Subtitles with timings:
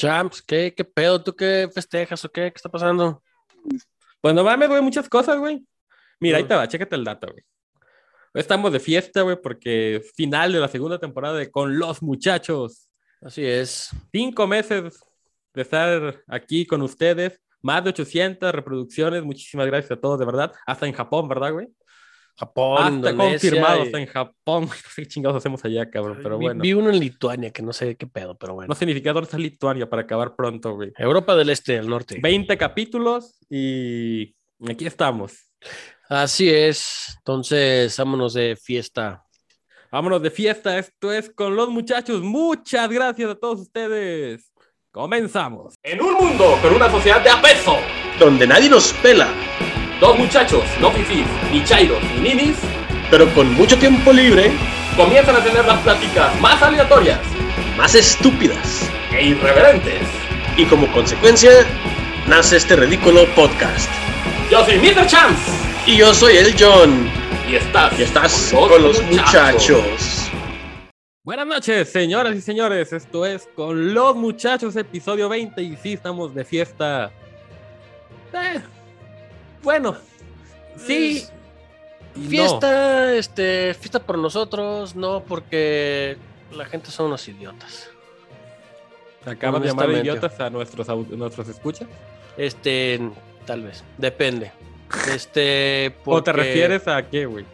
[0.00, 1.22] Champs, ¿qué, qué pedo?
[1.22, 2.50] ¿Tú qué festejas o qué?
[2.50, 3.22] ¿Qué está pasando?
[4.22, 5.62] Pues no mames, güey, muchas cosas, güey.
[6.18, 7.44] Mira, ahí te va, chécate el dato, güey.
[8.32, 12.88] Estamos de fiesta, güey, porque final de la segunda temporada de Con los Muchachos.
[13.20, 13.90] Así es.
[14.10, 15.04] Cinco meses
[15.52, 17.38] de estar aquí con ustedes.
[17.60, 19.22] Más de 800 reproducciones.
[19.22, 20.50] Muchísimas gracias a todos, de verdad.
[20.66, 21.68] Hasta en Japón, ¿verdad, güey?
[22.40, 24.62] Japón, Hasta Indonesia confirmado, y- hasta en Japón.
[24.70, 26.62] No sé qué chingados hacemos allá, cabrón, pero vi, bueno.
[26.62, 28.68] vi uno en Lituania que no sé qué pedo, pero bueno.
[28.68, 30.92] No siquiera dónde está Lituania para acabar pronto, güey.
[30.96, 32.18] Europa del Este, del Norte.
[32.20, 34.34] 20 capítulos y
[34.68, 35.34] aquí estamos.
[36.08, 37.14] Así es.
[37.18, 39.22] Entonces, vámonos de fiesta.
[39.92, 40.78] Vámonos de fiesta.
[40.78, 42.22] Esto es con los muchachos.
[42.22, 44.50] Muchas gracias a todos ustedes.
[44.90, 45.74] Comenzamos.
[45.82, 47.76] En un mundo con una sociedad de apeso,
[48.18, 49.28] donde nadie nos pela,
[50.00, 52.56] dos muchachos, no fifís, ni chairos, ni ninis,
[53.10, 54.50] pero con mucho tiempo libre,
[54.96, 57.20] comienzan a tener las pláticas más aleatorias
[57.76, 58.90] más estúpidas.
[59.12, 60.02] e irreverentes.
[60.56, 61.50] Y como consecuencia,
[62.26, 63.90] nace este ridículo podcast.
[64.50, 65.06] Yo soy Mr.
[65.06, 65.50] Chance
[65.86, 67.08] Y yo soy el John,
[67.48, 70.30] y estás, y estás con los muchachos.
[71.24, 72.92] Buenas noches, señoras y señores.
[72.92, 75.62] Esto es Con los Muchachos, episodio 20.
[75.62, 77.10] Y sí, estamos de fiesta.
[78.32, 78.60] Eh,
[79.62, 79.96] bueno,
[80.86, 81.24] sí.
[82.16, 82.28] no.
[82.28, 86.16] Fiesta, este, fiesta por nosotros, no porque
[86.52, 87.90] la gente son unos idiotas.
[89.24, 91.88] Acaban de llamar idiotas a nuestros, nuestros escuchas.
[92.36, 93.00] Este,
[93.46, 94.52] tal vez, depende.
[95.14, 97.44] Este, ¿O te refieres a qué, güey?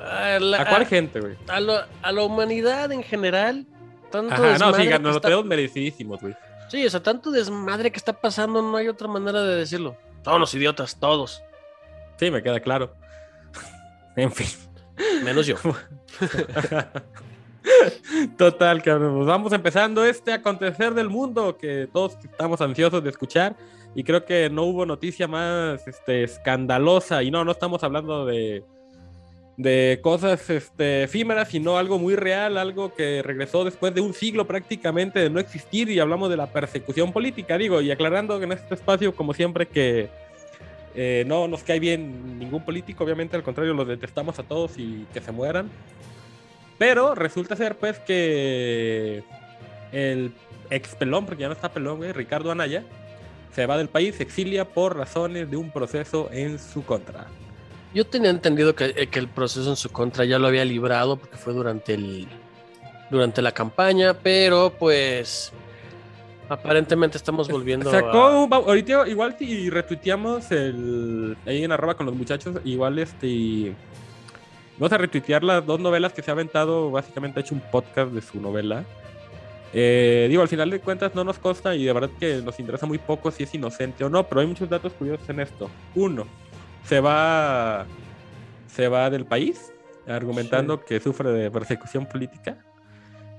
[0.00, 1.36] a la, ¿A cuál gente, güey?
[1.46, 3.66] a lo- a la humanidad en general?
[4.10, 6.34] Tanto Ajá, no, sí, nos lo tenemos merecidísimos, güey.
[6.70, 9.94] Sí, o sea, tanto desmadre que está pasando, no hay otra manera de decirlo.
[10.22, 11.42] Todos los idiotas, todos.
[12.18, 12.94] Sí, me queda claro.
[14.16, 14.48] en fin.
[15.24, 15.56] Menos yo.
[18.36, 19.16] Total, cabrón.
[19.16, 23.56] Pues vamos empezando este acontecer del mundo que todos estamos ansiosos de escuchar.
[23.94, 27.22] Y creo que no hubo noticia más este, escandalosa.
[27.22, 28.64] Y no, no estamos hablando de,
[29.62, 34.46] de cosas este, efímeras, sino algo muy real, algo que regresó después de un siglo
[34.46, 35.90] prácticamente de no existir.
[35.90, 39.68] Y hablamos de la persecución política, digo, y aclarando que en este espacio, como siempre,
[39.68, 40.08] que
[40.94, 45.06] eh, no nos cae bien ningún político, obviamente, al contrario, los detestamos a todos y
[45.12, 45.70] que se mueran.
[46.78, 49.22] Pero resulta ser, pues, que
[49.92, 50.32] el
[50.70, 52.82] ex pelón, porque ya no está pelón, güey, Ricardo Anaya,
[53.54, 57.26] se va del país, se exilia por razones de un proceso en su contra.
[57.94, 61.16] Yo tenía entendido que, eh, que el proceso en su contra ya lo había librado
[61.16, 62.28] porque fue durante el
[63.10, 65.52] durante la campaña, pero pues
[66.48, 68.44] aparentemente estamos volviendo Sacó, a...
[68.44, 73.74] un- ahorita igual si retuiteamos el, ahí en arroba con los muchachos, igual este...
[74.78, 78.12] Vamos a retuitear las dos novelas que se ha aventado, básicamente ha hecho un podcast
[78.12, 78.84] de su novela.
[79.74, 82.86] Eh, digo, al final de cuentas no nos consta y de verdad que nos interesa
[82.86, 85.68] muy poco si es inocente o no, pero hay muchos datos curiosos en esto.
[85.94, 86.26] Uno,
[86.84, 87.86] se va,
[88.68, 89.72] se va del país
[90.06, 92.58] argumentando que sufre de persecución política.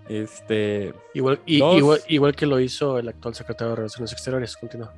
[0.09, 1.77] Este, igual, y- Dos.
[1.77, 4.55] igual, igual que lo hizo el actual secretario de Relaciones Exteriores.
[4.57, 4.93] Continúa.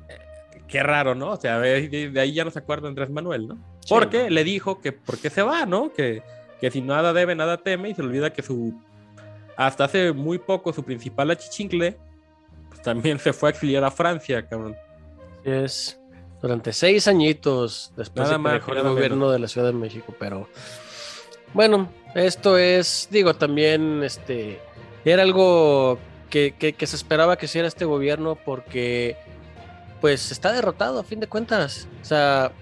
[0.66, 1.32] qué raro, ¿no?
[1.32, 3.54] O sea, de, ahí ya no se acuerda Andrés Manuel, ¿no?
[3.80, 4.30] Sí, Porque ¿no?
[4.30, 5.92] le dijo que por qué se va, ¿no?
[5.92, 6.22] Que,
[6.60, 8.74] que si nada debe, nada teme, y se olvida que su.
[9.56, 11.96] Hasta hace muy poco, su principal achichincle,
[12.70, 14.74] pues también se fue a exiliar a Francia, cabrón.
[15.42, 16.00] Así Es
[16.44, 19.32] durante seis añitos después Nada de que dejó el gobierno menos.
[19.32, 20.46] de la Ciudad de México, pero
[21.54, 24.60] bueno, esto es, digo, también este
[25.06, 29.16] era algo que, que- que se esperaba que hiciera este gobierno porque
[30.02, 31.88] pues está derrotado a fin de cuentas.
[32.02, 32.52] O sea,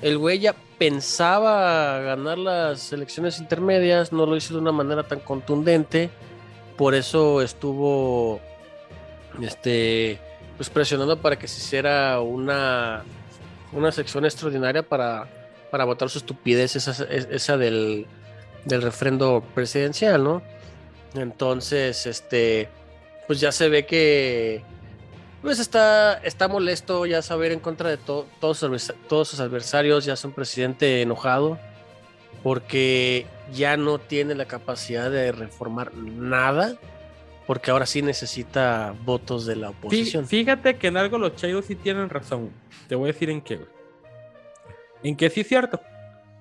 [0.00, 5.18] el güey ya pensaba ganar las elecciones intermedias, no lo hizo de una manera tan
[5.18, 6.08] contundente,
[6.76, 8.38] por eso estuvo
[9.42, 10.20] este
[10.58, 13.04] pues presionando para que se hiciera una,
[13.72, 15.26] una sección extraordinaria para,
[15.70, 18.06] para votar su estupidez, esa, del,
[18.66, 20.42] del refrendo presidencial, ¿no?
[21.14, 22.68] Entonces, este,
[23.26, 24.62] pues ya se ve que
[25.40, 28.66] pues está, está molesto, ya saber en contra de to- todos,
[29.08, 31.58] todos sus adversarios, ya es un presidente enojado,
[32.42, 36.74] porque ya no tiene la capacidad de reformar nada,
[37.48, 40.26] porque ahora sí necesita votos de la oposición.
[40.26, 42.50] Fíjate que en algo los chairos sí tienen razón.
[42.88, 43.68] Te voy a decir en qué, güey.
[45.02, 45.80] En que sí es cierto.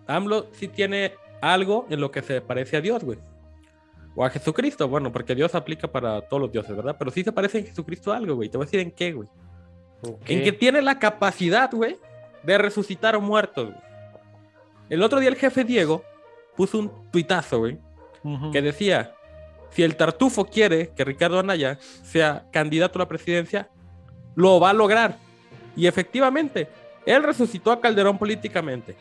[0.06, 3.20] AMLO sí tiene algo en lo que se parece a Dios, güey.
[4.18, 6.98] O a Jesucristo, bueno, porque Dios aplica para todos los dioses, ¿verdad?
[7.00, 8.50] Pero sí se parece en Jesucristo a algo, güey.
[8.50, 9.30] Te voy a decir en qué, güey.
[10.26, 11.96] En que tiene la capacidad, güey,
[12.44, 13.80] de resucitar muertos, güey.
[14.90, 16.04] El otro día el jefe Diego
[16.58, 17.78] puso un tuitazo, güey,
[18.52, 19.14] que decía,
[19.72, 23.70] si el tartufo quiere que Ricardo Anaya sea candidato a la presidencia,
[24.36, 25.18] lo va a lograr.
[25.76, 26.68] Y efectivamente,
[27.06, 28.96] él resucitó a Calderón políticamente.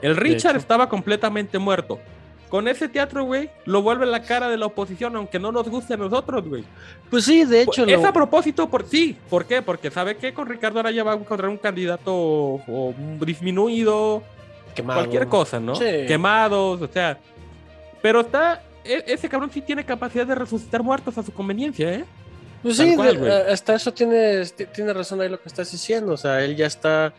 [0.00, 2.00] El Richard estaba completamente muerto.
[2.48, 5.94] Con ese teatro, güey, lo vuelve la cara de la oposición, aunque no nos guste
[5.94, 6.64] a nosotros, güey.
[7.08, 9.16] Pues sí, de hecho, Es lo- a propósito, por sí.
[9.30, 9.62] ¿Por qué?
[9.62, 12.94] Porque sabe que con Ricardo Araya va a encontrar un candidato o
[13.24, 14.22] disminuido,
[14.74, 15.00] quemado.
[15.00, 15.74] cualquier cosa, ¿no?
[15.76, 16.04] Sí.
[16.06, 17.18] Quemados, o sea.
[18.02, 18.60] Pero está.
[18.84, 22.04] E- Ese cabrón sí tiene capacidad de resucitar muertos a su conveniencia, ¿eh?
[22.62, 23.32] Pues sí, cual, de- güey.
[23.52, 24.44] hasta eso tiene,
[24.74, 26.12] tiene razón ahí lo que estás diciendo.
[26.12, 27.12] O sea, él ya está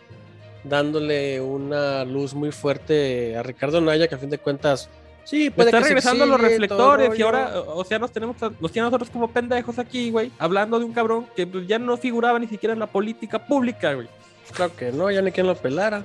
[0.63, 4.89] dándole una luz muy fuerte a Ricardo Naya, que a fin de cuentas,
[5.25, 8.41] sí, puede está que regresando los todo el reflectores y ahora, o sea, nos tenemos,
[8.41, 11.67] a- nos tienen a nosotros como pendejos aquí, güey, hablando de un cabrón que pues,
[11.67, 14.07] ya no figuraba ni siquiera en la política pública, güey.
[14.53, 16.03] Claro que no, ya ni quien lo pelara.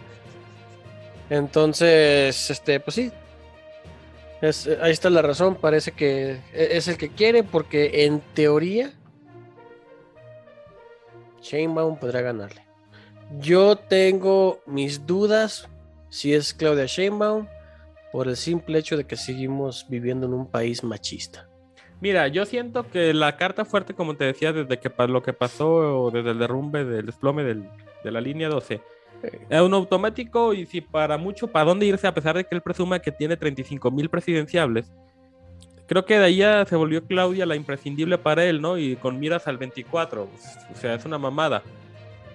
[1.30, 3.12] Entonces, este, pues sí.
[4.42, 5.56] Eh, ahí está la razón.
[5.56, 8.92] Parece que e- es el que quiere, porque en teoría,
[11.42, 12.62] Sheinbaum podrá ganarle.
[13.40, 15.68] Yo tengo mis dudas
[16.08, 17.46] si es Claudia Sheinbaum
[18.12, 21.46] por el simple hecho de que seguimos viviendo en un país machista.
[22.00, 26.10] Mira, yo siento que la carta fuerte, como te decía, desde que lo que pasó,
[26.12, 27.68] desde el derrumbe del desplome del-
[28.04, 28.80] de la línea 12,
[29.22, 32.06] es un automático y si para mucho, ¿para dónde irse?
[32.06, 34.90] A pesar de que él presuma que tiene 35 mil presidenciables,
[35.86, 38.78] creo que de ahí ya se volvió Claudia la imprescindible para él, ¿no?
[38.78, 41.62] Y con miras al 24, o sea, es una mamada.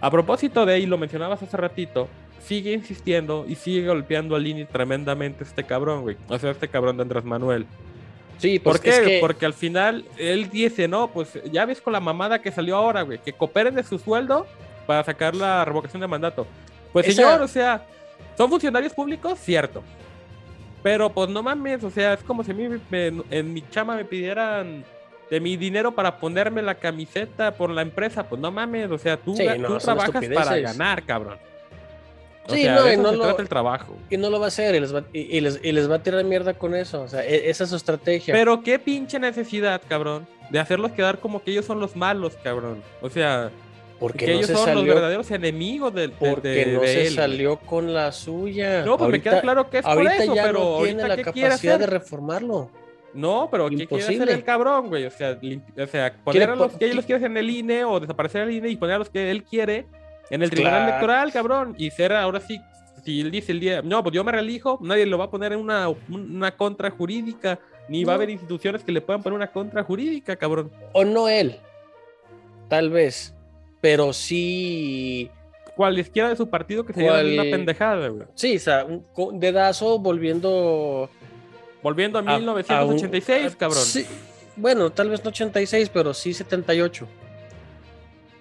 [0.01, 2.09] A propósito de ahí, lo mencionabas hace ratito,
[2.41, 6.18] sigue insistiendo y sigue golpeando a Lini tremendamente este cabrón, güey.
[6.27, 7.65] O sea, este cabrón de Andrés Manuel.
[8.38, 8.89] Sí, ¿Por pues qué?
[8.89, 12.51] es que- Porque al final él dice, no, pues ya ves con la mamada que
[12.51, 14.45] salió ahora, güey, que cooperen de su sueldo
[14.85, 16.45] para sacar la revocación de mandato.
[16.94, 17.86] Pues Esa- señor, o sea,
[18.38, 19.38] ¿son funcionarios públicos?
[19.40, 19.84] Cierto.
[20.81, 23.95] Pero pues no mames, o sea, es como si a mí me- en mi chama
[23.95, 24.84] me pidieran
[25.30, 29.18] de mi dinero para ponerme la camiseta por la empresa, pues no mames, o sea,
[29.18, 31.38] tú, Sí, no, tú trabajas para ganar, cabrón.
[32.45, 33.95] O Sí, sea, no, y no se lo- trata el trabajo.
[34.10, 35.95] y no lo va a hacer y les va, y, y les, y les va
[35.95, 37.01] a tirar mierda con eso.
[37.01, 38.34] O sea, e- esa es su estrategia.
[38.34, 42.84] Pero qué pinche necesidad, cabrón, de hacerlos quedar como que ellos son los malos, cabrón.
[43.01, 43.50] O sea,
[44.04, 46.82] porque que no ellos se son los salió, verdaderos enemigos del de, porque de- no
[46.82, 48.84] de se él, salió con la suya.
[48.84, 51.08] No, pues me queda claro que es por ahorita eso, ya pero no tiene ahorita
[51.08, 52.70] la ¿qué capacidad de reformarlo.
[53.14, 54.34] No, pero ¿qué quiere hacer Imposible.
[54.34, 55.06] el cabrón, güey?
[55.06, 55.40] O sea,
[55.82, 58.70] o sea poner a los que ellos quieren en el INE o desaparecer el INE
[58.70, 59.86] y poner a los que él quiere
[60.30, 60.90] en el tribunal Claro.
[60.90, 61.76] electoral, cabrón.
[61.78, 62.60] Y ser ahora sí,
[63.06, 65.54] si él dice el día, no, pues yo me reelijo, nadie lo va a poner
[65.54, 67.58] en una, una contra jurídica,
[67.88, 68.18] ni va a No.
[68.18, 70.72] haber instituciones que le puedan poner una contra jurídica, cabrón.
[70.94, 71.56] O no él.
[72.68, 73.36] Tal vez.
[73.83, 75.30] Pero sí.
[75.75, 77.33] Cualesquiera de su partido que se ¿Cuál?
[77.33, 78.24] una pendejada, güey.
[78.33, 81.09] Sí, o sea, un dedazo volviendo.
[81.81, 83.83] Volviendo a a- a un- 1986, a- cabrón.
[83.83, 84.06] sí,
[84.56, 87.06] bueno, tal vez no 86, pero sí 78.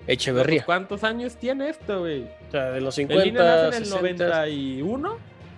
[0.06, 0.58] Echeverría.
[0.60, 2.22] Pues, ¿Cuántos años tiene esto, güey?
[2.22, 3.26] O sea, de los El 50.
[3.28, 3.96] INE nace en el 60,
[4.26, 5.16] 91.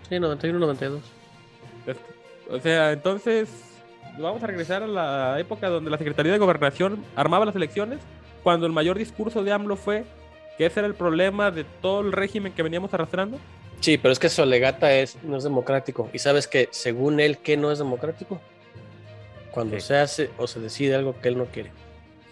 [0.09, 1.03] Sí, 91, 92.
[2.51, 3.49] O sea, entonces
[4.19, 7.99] vamos a regresar a la época donde la Secretaría de Gobernación armaba las elecciones,
[8.45, 10.05] cuando el mayor discurso de AMLO fue
[10.57, 13.39] que ese era el problema de todo el régimen que veníamos arrastrando.
[13.81, 16.09] Sí, pero es que su alegata es, no es democrático.
[16.13, 18.41] Y sabes que, según él, ¿qué no es democrático?
[19.51, 21.73] Cuando se hace o se decide algo que él no quiere.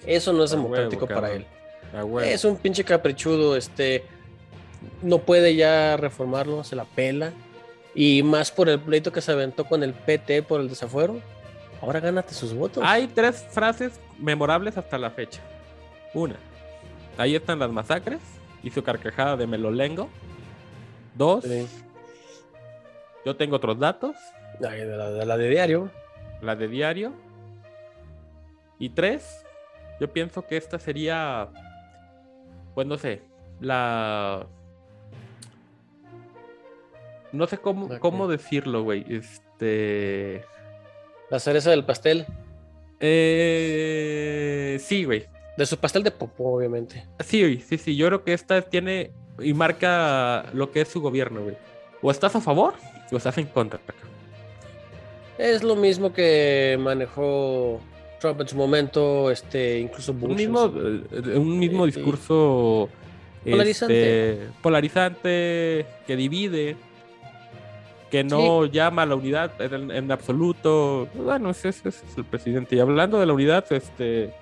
[0.07, 1.47] Eso no es A huevo, democrático para cabrón.
[1.93, 2.05] él.
[2.05, 2.21] Huevo.
[2.21, 4.05] Es un pinche caprichudo, este.
[5.01, 7.33] No puede ya reformarlo, se la pela.
[7.95, 11.21] Y más por el pleito que se aventó con el PT por el desafuero.
[11.81, 12.83] Ahora gánate sus votos.
[12.87, 15.41] Hay tres frases memorables hasta la fecha.
[16.15, 16.37] Una,
[17.19, 18.21] ahí están las masacres
[18.63, 20.09] y su carcajada de melolengo.
[21.15, 21.67] Dos, Sí.
[23.25, 24.17] yo tengo otros datos,
[24.59, 25.91] de, la, de la de diario.
[26.41, 27.13] la de diario.
[28.79, 29.45] Y tres,
[30.01, 31.49] yo pienso que esta sería,
[32.75, 33.23] pues no sé,
[33.61, 34.47] la...
[37.33, 39.07] No sé cómo, cómo decirlo, güey.
[39.09, 40.45] Este...
[41.31, 42.27] La cereza del pastel.
[43.01, 44.77] Eh...
[44.81, 45.27] Sí, güey.
[45.57, 47.05] De su pastel de popó, obviamente.
[47.21, 47.95] Sí, sí, sí.
[47.97, 51.57] Yo creo que esta tiene y marca lo que es su gobierno, güey.
[52.01, 52.75] O estás a favor
[53.11, 53.79] o estás en contra.
[55.39, 57.81] Es lo mismo que manejó
[58.21, 60.25] Trump en su momento, este, incluso Bush.
[60.25, 62.89] Un en mismo, su- eh, un mismo Eh, discurso
[63.45, 64.31] Polarizante.
[64.33, 66.77] este, polarizante, que divide,
[68.11, 71.09] que no llama a la unidad en, en absoluto.
[71.15, 72.77] Bueno, ese, ese es el presidente.
[72.77, 74.33] Y hablando de la unidad, este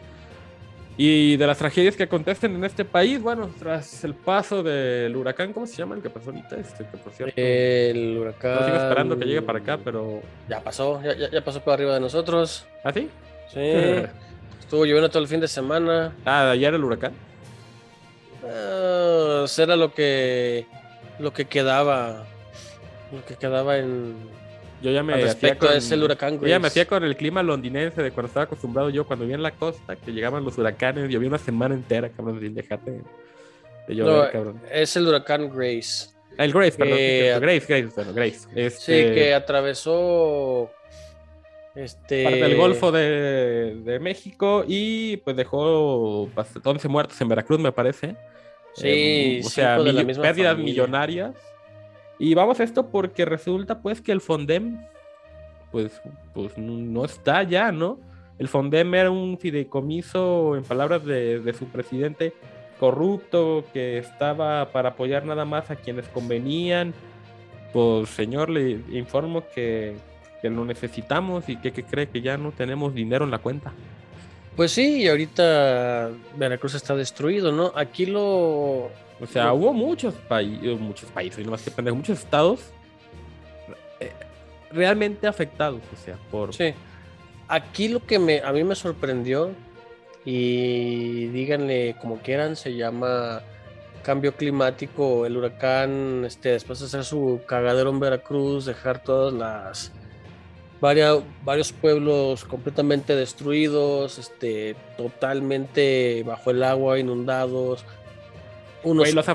[1.03, 5.53] y de las tragedias que acontecen en este país, bueno, tras el paso del huracán,
[5.55, 6.57] ¿cómo se llama el que pasó ahorita?
[6.57, 8.55] Este, que por cierto, El huracán.
[8.55, 11.73] no sigo esperando que llegue para acá, pero Ya pasó, ya, ya- ya pasó por
[11.73, 12.67] arriba de nosotros.
[12.85, 13.09] ¿ah, sí?
[13.53, 13.61] Sí.
[14.61, 16.13] Estuvo lloviendo todo el fin de semana.
[16.27, 17.13] Ah, ayer el huracán.
[18.45, 20.67] Ah, era lo que
[21.19, 22.25] lo que quedaba
[23.13, 24.17] lo que quedaba en
[24.83, 27.05] Yo ya me al hacía respecto con- de ese huracán yo ya me hacía con
[27.05, 30.45] el clima londinense de cuando estaba acostumbrado yo cuando vivía en la costa, que llegaban
[30.45, 33.03] los huracanes, llovía una semana entera, cabrón, sin dejarte
[33.89, 34.61] de llover, cabrón.
[34.73, 36.11] es el huracán Grace.
[36.39, 36.97] El Grace, perdón.
[37.43, 38.39] Grace, Grace, bueno, Grace.
[38.39, 40.71] Sí, Este, que atravesó
[41.75, 47.59] este parte del Golfo de, de México y pues dejó bast- 11 muertos en Veracruz,
[47.61, 48.17] me parece.
[48.75, 50.55] Sí, Eh, o sea, de pérdidas familia.
[50.57, 51.35] millonarias.
[52.21, 54.79] Y vamos a esto porque resulta pues que el Fondem
[55.73, 56.03] pues,
[56.35, 57.99] pues no está ya, ¿no?
[58.39, 62.35] El Fondem era un fideicomiso, en palabras de, de su presidente,
[62.79, 66.93] corrupto, que estaba para apoyar nada más a quienes convenían.
[67.73, 69.97] Pues señor, le informo que,
[70.43, 73.73] que lo necesitamos y que, que cree que ya no tenemos dinero en la cuenta.
[74.57, 77.73] Pues sí, y ahorita Veracruz está destruido, ¿no?
[77.75, 82.61] Aquí lo O sea, hubo muchos países, muchos países, no más que pendejo, muchos estados
[84.01, 84.13] eh,
[84.73, 86.55] realmente afectados, o sea, por...
[86.55, 86.73] Sí.
[87.49, 89.51] Aquí lo que me, a mí me sorprendió,
[90.25, 93.43] y díganle como quieran, se llama
[94.03, 99.93] cambio climático, el huracán, este, después de hacer su cagadero en Veracruz, dejar todas las
[100.81, 107.85] varias, varios pueblos completamente destruidos, este, totalmente bajo el agua, inundados.
[108.83, 109.27] Unos, los,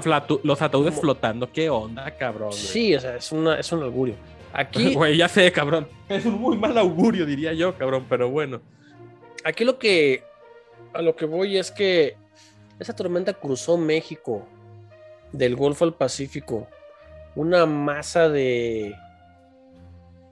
[0.44, 2.52] los ataúdes como- flotando, ¿qué onda, cabrón?
[2.54, 4.16] sí, o sea, es, una, es un augurio.
[4.54, 5.88] Aquí, Güey, ya sé, cabrón.
[6.10, 8.62] Es un muy mal augurio, diría yo, cabrón, pero bueno.
[9.44, 10.24] Aquí lo que
[10.94, 12.16] a lo que voy es que
[12.80, 14.48] esa tormenta cruzó México
[15.32, 16.68] del Golfo al Pacífico.
[17.36, 18.96] Una masa de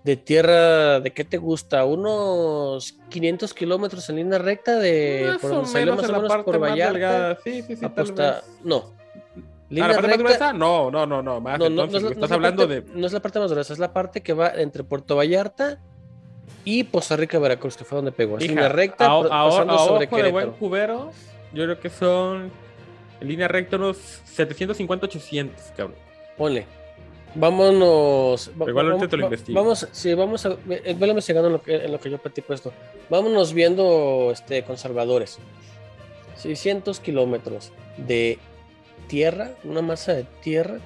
[0.03, 1.85] de tierra, ¿de qué te gusta?
[1.85, 6.17] Unos 500 kilómetros en línea recta de Más por o menos más en o la
[6.17, 7.37] menos parte por Vallarta.
[7.43, 8.43] Sí, sí, sí, tal aposta- vez.
[8.63, 8.91] no.
[9.73, 10.53] ¿Ah, Línea ¿La parte más recta- gruesa?
[10.53, 11.57] No, no, no, no, más.
[11.59, 12.99] no, no, no entonces, es la- güey, no es estás la hablando parte- de...
[12.99, 15.79] no es la parte más gruesa, es la parte que va entre Puerto Vallarta
[16.65, 18.37] y Poza Rica, Veracruz, que fue donde pegó.
[18.37, 21.11] Es línea recta, a- a- pasando a sobre ojo de buen cubero,
[21.53, 22.51] yo creo que son
[23.21, 25.95] en línea recta unos 750, 800, cabrón.
[26.37, 26.65] Ponle.
[27.35, 28.51] Vámonos.
[28.67, 29.59] Igual ahorita te lo investigo.
[29.59, 30.49] Vamos, sí, vamos a.
[30.69, 32.71] eh, Velo investigando en lo que, en lo que yo platico esto.
[33.09, 35.39] Vámonos viendo este, conservadores.
[36.35, 38.37] 600 kilómetros de
[39.07, 40.77] tierra, una masa de tierra.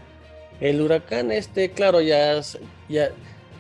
[0.60, 2.60] El huracán, este, claro, ya, se-
[2.90, 3.10] ya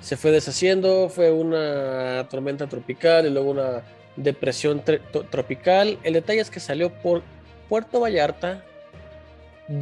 [0.01, 1.09] se fue deshaciendo.
[1.09, 3.83] Fue una tormenta tropical y luego una
[4.15, 4.81] depresión
[5.29, 5.97] tropical.
[6.03, 7.21] El detalle es que salió por
[7.69, 8.63] Puerto Vallarta.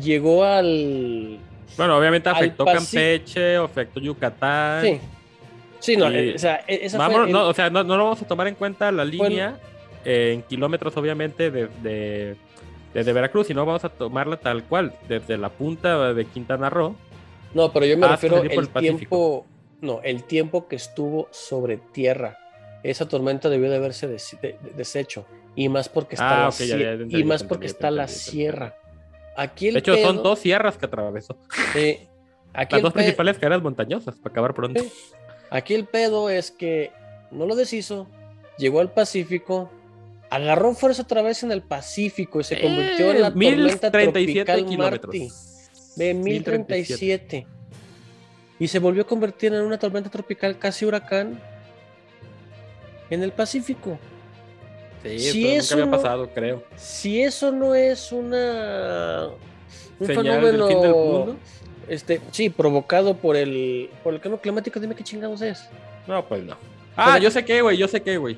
[0.01, 1.38] Llegó al
[1.77, 4.82] Bueno, obviamente afectó Campeche, afectó Yucatán.
[4.84, 5.00] Sí.
[5.79, 7.84] Sí, no, Y- eh, o sea, e- esa fue Vámonos, el- no, o sea, no,
[7.84, 9.58] no lo vamos a tomar en cuenta la Fue línea
[10.03, 12.36] eh, en kilómetros, obviamente, desde,
[12.96, 16.96] desde Veracruz, sino vamos a tomarla tal cual, desde la punta de Quintana Roo.
[17.54, 19.46] no, pero yo me refiero el el tiempo,
[19.82, 22.38] no, el tiempo que estuvo sobre tierra.
[22.84, 25.25] Esa tormenta debió de haberse des- de- de- deshecho
[25.56, 28.75] y más porque está Ah, la ya, ya, y más entendí, porque está la sierra.
[29.38, 31.38] Aquí el De hecho, son dos sierras que atravesó.
[32.54, 34.82] aquí Las dos principales cadenas montañosas, para acabar pronto.
[35.50, 36.92] Aquí el pedo es que
[37.32, 38.08] no lo deshizo,
[38.58, 39.70] llegó al Pacífico,
[40.36, 44.46] agarró fuerza otra vez en el Pacífico y se convirtió en la Eh, tormenta 1037
[44.46, 45.15] tropical kilómetros.
[45.15, 45.30] Marty.
[45.96, 47.48] De 1037.
[48.60, 51.39] Y se volvió a convertir en una tormenta tropical casi huracán
[53.10, 53.98] en el Pacífico.
[55.04, 56.63] Sí, Si eso eso nunca había no- pasado, creo.
[56.75, 59.27] Si eso no es una
[60.00, 61.36] un Señal del fenómeno fin del mundo.
[61.88, 65.70] este, sí, provocado por el por el cambio climático, dime qué chingados es.
[66.08, 66.58] No, pues no.
[66.96, 68.38] Ah, Pero- yo sé qué, güey, yo sé qué, güey.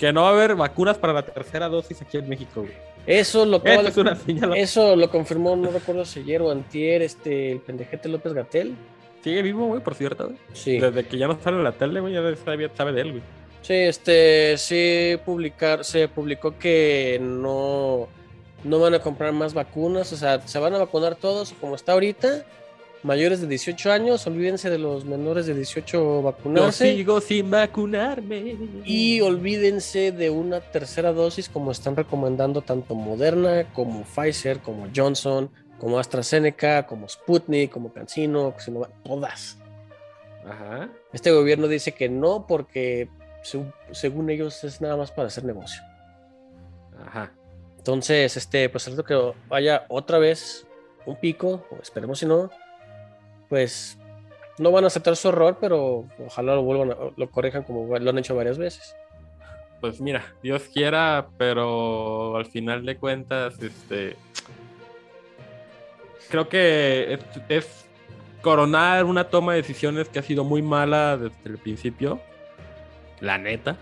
[0.00, 2.72] Que no va a haber vacunas para la tercera dosis aquí en México, güey.
[3.06, 4.56] Eso lo acaba Esta de- es una señal.
[4.56, 8.74] Eso lo confirmó, no recuerdo si ayer o antier, este, el pendejete López Gatel.
[9.22, 10.38] Sigue vivo, güey, por cierto, güey.
[10.54, 10.78] Sí.
[10.78, 13.22] Desde que ya no sale en la tele, güey, ya sabe, sabe de él, güey.
[13.60, 18.08] Sí, este, sí publicar, se publicó que no,
[18.64, 21.92] no van a comprar más vacunas, o sea, se van a vacunar todos como está
[21.92, 22.46] ahorita,
[23.02, 28.56] mayores de 18 años, olvídense de los menores de 18 Yo vacunarse sigo sin vacunarme.
[28.84, 35.50] y olvídense de una tercera dosis como están recomendando tanto Moderna como Pfizer, como Johnson,
[35.78, 38.54] como AstraZeneca, como Sputnik, como CanSino,
[39.02, 39.56] todas.
[40.46, 40.88] Ajá.
[41.12, 43.08] Este gobierno dice que no porque
[43.44, 45.82] seg- según ellos es nada más para hacer negocio.
[47.06, 47.32] Ajá.
[47.78, 50.66] Entonces, este, pues el rato que vaya otra vez
[51.06, 52.50] un pico, esperemos si no,
[53.50, 53.98] pues
[54.58, 58.10] no van a aceptar su error, pero ojalá lo vuelvan a, lo corrijan como lo
[58.10, 58.96] han hecho varias veces.
[59.82, 64.16] Pues mira, Dios quiera, pero al final de cuentas, este.
[66.30, 67.84] creo que es, es
[68.42, 72.20] coronar una toma de decisiones que ha sido muy mala desde el principio.
[73.20, 73.76] La neta.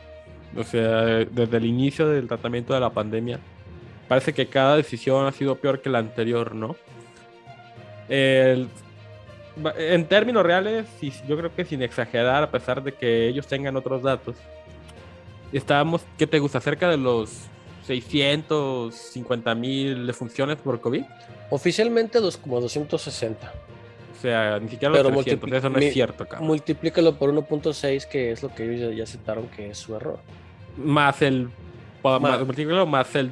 [0.56, 3.38] O sea, desde el inicio del tratamiento de la pandemia.
[4.08, 6.76] Parece que cada decisión ha sido peor que la anterior, ¿no?
[8.08, 8.68] El-
[9.76, 13.76] en términos reales, y yo creo que sin exagerar, a pesar de que ellos tengan
[13.76, 14.36] otros datos,
[15.52, 16.60] estábamos, ¿qué te gusta?
[16.60, 17.30] Cerca de los
[17.86, 21.02] 650 mil defunciones por COVID.
[21.50, 23.52] Oficialmente dos, como 260.
[24.16, 25.48] O sea, ni siquiera los Pero 300.
[25.50, 26.48] multipli- Eso no es cierto, cabrón.
[26.48, 30.18] Multiplícalo por 1.6, que es lo que ellos ya, ya aceptaron que es su error.
[30.76, 31.48] Más el.
[32.02, 33.30] Más- Más, multiplícalo más el.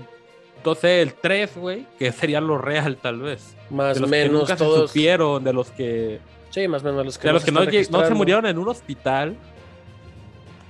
[0.66, 3.56] Entonces, el 3, güey, que sería lo real, tal vez.
[3.70, 4.90] Más los menos nunca se todos.
[4.90, 6.18] supieron, de los que.
[6.50, 9.36] Sí, más o menos los que de los que no, se murieron en un hospital.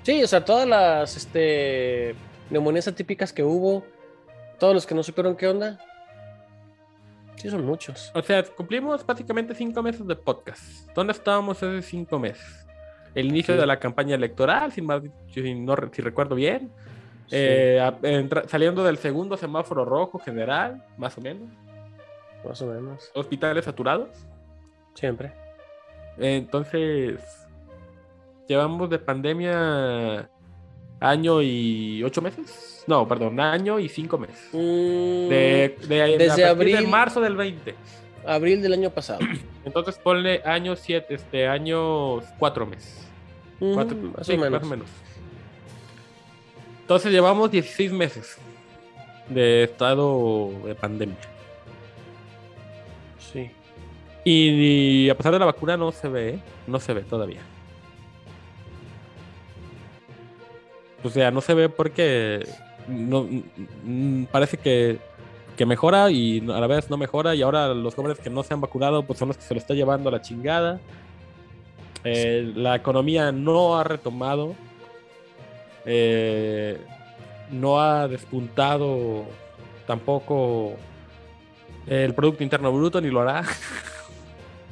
[0.02, 2.14] Sí, o sea, todas las este,
[2.50, 3.86] neumonías atípicas que hubo,
[4.58, 5.78] todos los que no supieron qué onda.
[7.36, 8.10] Sí, son muchos.
[8.14, 10.62] O sea, cumplimos básicamente cinco meses de podcast.
[10.94, 12.66] ¿Dónde estábamos hace cinco meses?
[13.14, 13.60] El inicio Sí.
[13.60, 16.70] de la campaña electoral, si, mal- si no si recuerdo bien.
[17.26, 17.36] Sí.
[17.38, 21.48] Eh, entra- saliendo del segundo semáforo rojo general, más o menos.
[22.46, 23.10] Más o menos.
[23.14, 24.08] Hospitales saturados.
[24.94, 25.32] Siempre.
[26.18, 27.20] Entonces,
[28.48, 30.30] llevamos de pandemia
[31.00, 32.84] año y ocho meses.
[32.86, 34.48] No, perdón, año y cinco meses.
[34.52, 36.88] Mm, De, de- a desde partir de abril.
[36.88, 37.74] marzo del 20.
[38.24, 39.20] Abril del año pasado.
[39.64, 43.06] Entonces ponle año siete, este año cuatro meses.
[43.58, 44.52] Cuatro- más, sí, o menos.
[44.52, 44.86] más o menos.
[46.86, 48.38] Entonces llevamos 16 meses
[49.28, 51.16] de estado de pandemia.
[53.18, 53.50] Sí.
[54.24, 56.40] Y, a pesar de la vacuna no se ve, ¿eh?
[56.68, 57.40] no se ve todavía.
[61.02, 62.46] O sea, no se ve porque
[62.86, 63.26] no,
[63.82, 65.00] mm, parece que,
[65.56, 68.54] que mejora y a la vez no mejora y ahora los jóvenes que no se
[68.54, 70.78] han vacunado pues son los que se lo está llevando a la chingada.
[72.04, 74.54] Eh, La economía no ha retomado.
[75.86, 76.78] Eh,
[77.50, 79.24] no ha despuntado
[79.86, 80.74] tampoco
[81.86, 83.44] el Producto Interno Bruto, ni lo hará.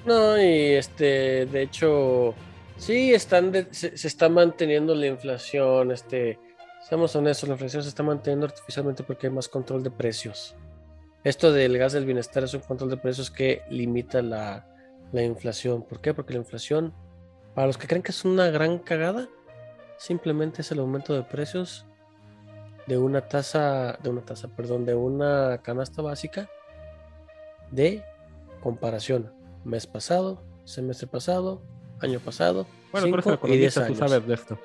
[0.05, 2.35] No, y este, de hecho,
[2.77, 6.39] sí están se está manteniendo la inflación, este,
[6.87, 10.55] seamos honestos, la inflación se está manteniendo artificialmente porque hay más control de precios.
[11.25, 14.67] Esto del gas del bienestar es un control de precios que limita la,
[15.11, 15.83] la inflación.
[15.83, 16.13] ¿Por qué?
[16.13, 16.93] Porque la inflación,
[17.55, 19.27] para los que creen que es una gran cagada,
[19.99, 21.85] simplemente es el aumento de precios
[22.87, 26.49] de una tasa, de una tasa, perdón, de una canasta básica
[27.71, 28.03] de
[28.63, 29.33] comparación.
[29.65, 31.63] Mes pasado, semestre pasado,
[32.01, 34.11] año pasado, Bueno, por eso cinco y diez economista, tú años.
[34.11, 34.59] sabes de esto.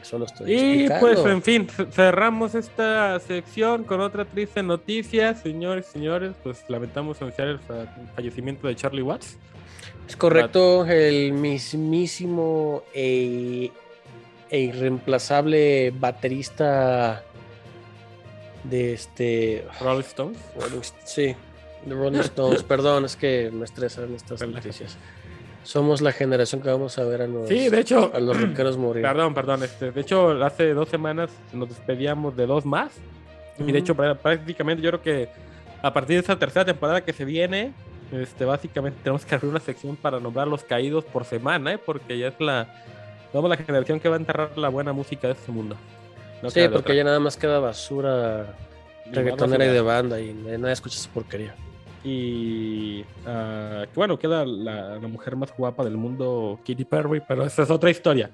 [0.00, 1.00] Eso lo estoy Y explicando.
[1.00, 6.34] pues, en fin, cerramos esta sección con otra triste noticia, señores y señores.
[6.42, 9.38] Pues lamentamos anunciar el fa- fallecimiento de Charlie Watts.
[10.06, 13.72] Es correcto, el mismísimo e,
[14.52, 17.22] e irreemplazable baterista
[18.64, 19.64] de este.
[19.80, 20.38] Rolling Stones.
[20.56, 21.34] Rolling- sí,
[21.84, 22.62] de Rolling Stones.
[22.62, 24.68] Perdón, es que me estresan estas Relájate.
[24.68, 24.96] noticias.
[25.64, 28.76] Somos la generación que vamos a ver a los, Sí, de hecho, a los rockeros
[28.76, 29.02] morir.
[29.02, 29.62] perdón, perdón.
[29.62, 32.92] Este, de hecho, hace dos semanas nos despedíamos de dos más.
[33.58, 35.28] Y de hecho, prá- prácticamente yo creo que
[35.82, 37.72] a partir de esta tercera temporada que se viene,
[38.10, 41.78] este, básicamente tenemos que abrir una sección para nombrar los caídos por semana, ¿eh?
[41.78, 42.66] porque ya es la,
[43.32, 45.76] somos la generación que va a enterrar la buena música de este mundo.
[46.42, 46.94] No sí, porque otra.
[46.94, 48.54] ya nada más queda basura
[49.10, 51.54] reggaetonera y de banda y nadie escucha esa porquería.
[52.04, 57.62] Y que bueno, queda la, la mujer más guapa del mundo, Katy Perry, pero esa
[57.62, 58.30] es otra historia.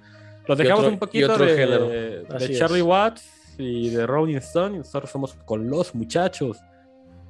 [0.46, 2.24] Los dejamos otro- un poquito de,
[2.58, 2.86] Charlie es.
[2.86, 4.76] Watts y de Rolling Stone.
[4.76, 6.56] Y nosotros somos con los muchachos.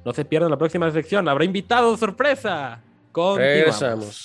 [0.05, 1.27] No se pierdan la próxima sección.
[1.27, 2.79] Habrá invitado sorpresa.
[3.11, 3.37] Continuamos.
[3.81, 4.23] Regresamos.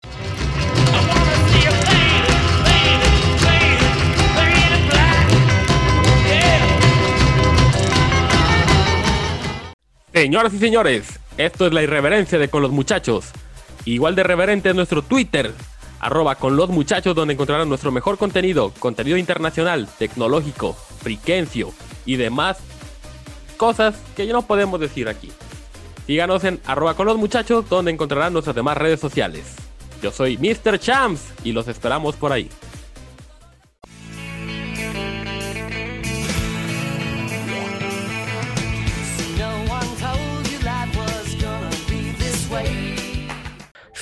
[10.14, 13.32] Señoras y señores, esto es la irreverencia de Con los Muchachos.
[13.84, 15.52] Igual de reverente es nuestro Twitter,
[15.98, 21.72] arroba con los muchachos, donde encontrarán nuestro mejor contenido, contenido internacional, tecnológico, friquencio
[22.06, 22.58] y demás
[23.56, 25.32] cosas que ya no podemos decir aquí.
[26.06, 29.56] Síganos en arroba con los muchachos, donde encontrarán nuestras demás redes sociales.
[30.00, 30.78] Yo soy Mr.
[30.78, 32.48] Champs y los esperamos por ahí.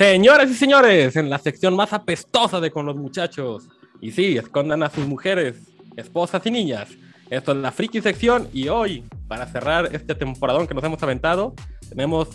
[0.02, 3.68] Señoras y señores, en la sección más apestosa de con los muchachos.
[4.00, 5.54] Y sí, escondan a sus mujeres,
[5.96, 6.88] esposas y niñas.
[7.30, 11.54] Esto es la friki sección y hoy, para cerrar este temporadón que nos hemos aventado,
[11.88, 12.30] tenemos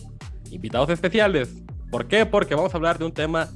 [0.49, 1.49] invitados especiales.
[1.91, 2.25] ¿Por qué?
[2.25, 3.49] Porque vamos a hablar de un tema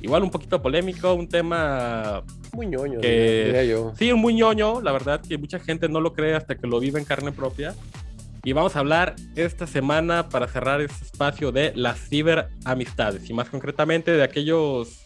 [0.00, 2.22] igual un poquito polémico, un tema
[2.54, 3.92] Muy ñoño, Que- diría yo.
[3.94, 6.98] Sí, muy ñoño, la verdad que mucha gente no lo cree hasta que lo vive
[6.98, 7.74] en carne propia.
[8.42, 13.50] Y vamos a hablar esta semana para cerrar este espacio de las ciberamistades y más
[13.50, 15.04] concretamente de aquellos,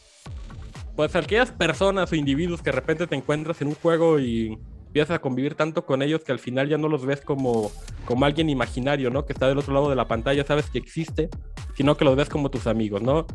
[0.95, 5.17] pues aquellas personas o individuos que de repente te encuentras en un juego y empiezas
[5.17, 7.73] a convivir tanto con ellos que al final ya no los ves como,
[8.05, 9.27] como alguien imaginario, ¿no?
[9.27, 11.29] Que está del otro lado de la pantalla, sabes que existe,
[11.77, 13.27] sino que los ves como tus amigos, ¿no?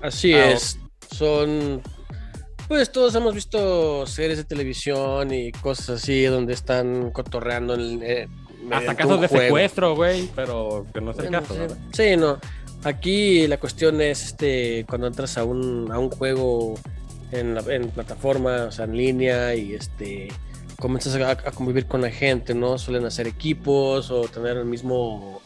[0.00, 0.78] Así Ah, es.
[1.10, 1.82] Son.
[2.66, 8.26] Pues todos hemos visto series de televisión y cosas así donde están cotorreando en, eh,
[8.70, 9.44] Hasta casos de juego.
[9.44, 11.60] secuestro, güey, pero que no es el Bueno, caso, sí.
[11.60, 11.76] ¿verdad?
[11.92, 12.38] Sí, no.
[12.84, 16.74] Aquí la cuestión es este cuando entras a un, a un juego
[17.32, 20.28] en, la- en plataforma, o sea, en línea, y este
[20.78, 22.76] comienzas a, a convivir con la gente, ¿no?
[22.78, 25.40] Suelen hacer equipos o tener el mismo,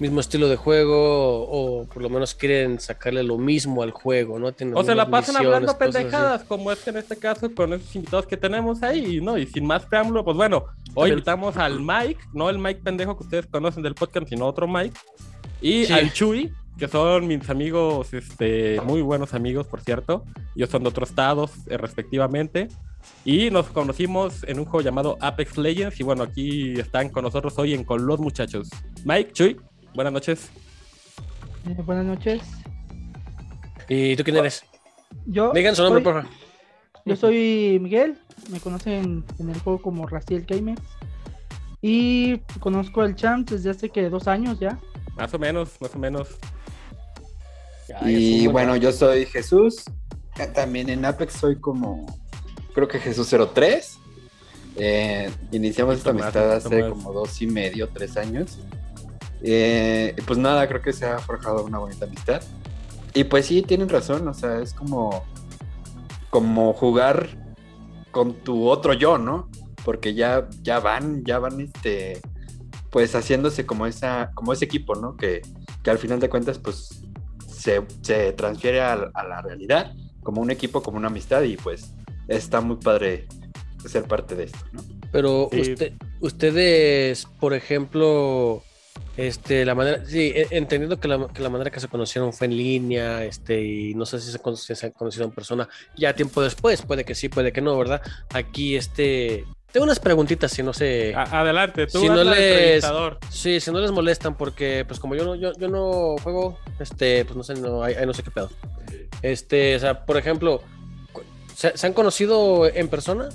[0.00, 4.52] mismo estilo de juego, o por lo menos quieren sacarle lo mismo al juego, ¿no?
[4.52, 5.78] Tienen O se la pasan hablando así.
[5.78, 9.38] pendejadas, como es que en este caso con esos invitados que tenemos ahí, ¿no?
[9.38, 13.24] Y sin más preámbulo, pues bueno, hoy invitamos al Mike, no el Mike pendejo que
[13.24, 14.98] ustedes conocen del podcast, sino otro Mike,
[15.60, 15.92] y Sí.
[15.92, 20.24] al Chuy, que son mis amigos, este, muy buenos amigos, por cierto.
[20.56, 22.66] Ellos son de otros estados, eh, respectivamente.
[23.24, 26.00] Y nos conocimos en un juego llamado Apex Legends.
[26.00, 28.68] Y bueno, aquí están con nosotros hoy en Con los Muchachos.
[29.04, 29.56] Mike, Chuy,
[29.94, 30.50] buenas noches.
[31.68, 32.42] Eh, buenas noches.
[33.88, 34.64] ¿Y tú quién eres?
[35.26, 36.36] Yo Digan su nombre, soy, por favor.
[37.04, 38.18] yo soy Miguel.
[38.50, 40.78] Me conocen en el juego como Raciel Gamer.
[41.80, 44.78] Y conozco al Champs desde hace que dos años ya.
[45.16, 46.28] Más o menos, más o menos.
[48.00, 49.84] Ay, Y bueno, yo soy Jesús.
[50.38, 52.06] Eh, También en Apex soy como,
[52.74, 53.98] creo que Jesús 03.
[54.76, 56.90] Eh, iniciamos esta amistad hace más.
[56.90, 58.58] como dos y medio, tres años.
[59.46, 62.42] Eh, pues nada, creo que se ha forjado una bonita amistad.
[63.12, 65.22] Y pues sí, tienen razón, o sea, es como,
[66.30, 67.28] como jugar
[68.10, 69.48] con tu otro yo, ¿no?
[69.84, 72.20] Porque ya, ya van, ya van, este,
[72.90, 75.16] pues haciéndose como esa, como ese equipo, ¿no?
[75.16, 75.42] Que,
[75.82, 77.02] que al final de cuentas, pues
[77.46, 81.92] se, se transfiere a, a la realidad como un equipo, como una amistad y pues
[82.28, 83.26] está muy padre
[83.86, 84.82] ser parte de esto, ¿no?
[85.12, 85.60] Pero Sí.
[85.60, 88.62] usted, ustedes, por ejemplo,
[89.16, 92.46] este, la manera, sí, e- entendiendo que la, que la manera que se conocieron fue
[92.46, 95.68] en línea, este, y no sé si se, con- si se han conocido en persona
[95.96, 98.00] ya tiempo después, puede que sí, puede que no, ¿verdad?
[98.32, 102.84] Aquí, este, tengo unas preguntitas, si no sé, adelante, tú Si no les-
[103.30, 107.24] sí, si no les molestan, porque, pues, como yo no, yo, yo no juego, este,
[107.24, 108.50] pues, no sé, no, ahí, ahí no sé qué pedo.
[109.22, 110.62] Este, o sea, por ejemplo,
[111.54, 113.28] ¿se, se han conocido en persona,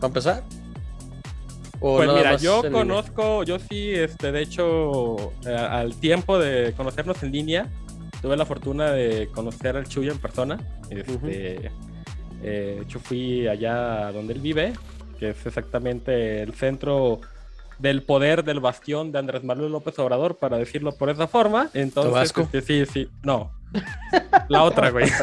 [0.00, 0.42] para empezar?
[1.80, 2.72] ¿O Pues mira, yo línea?
[2.72, 7.70] conozco, yo sí, este, de hecho, eh, al tiempo de conocernos en línea,
[8.22, 10.58] tuve la fortuna de conocer al Chuy en persona.
[10.90, 11.70] Este,
[12.42, 14.72] eh, de hecho, fui allá donde él vive,
[15.18, 17.20] que es exactamente el centro
[17.78, 21.70] del poder del bastión de Andrés Manuel López Obrador, para decirlo por esa forma.
[21.74, 23.52] Entonces, este, sí, sí, no.
[24.48, 25.06] La otra, güey.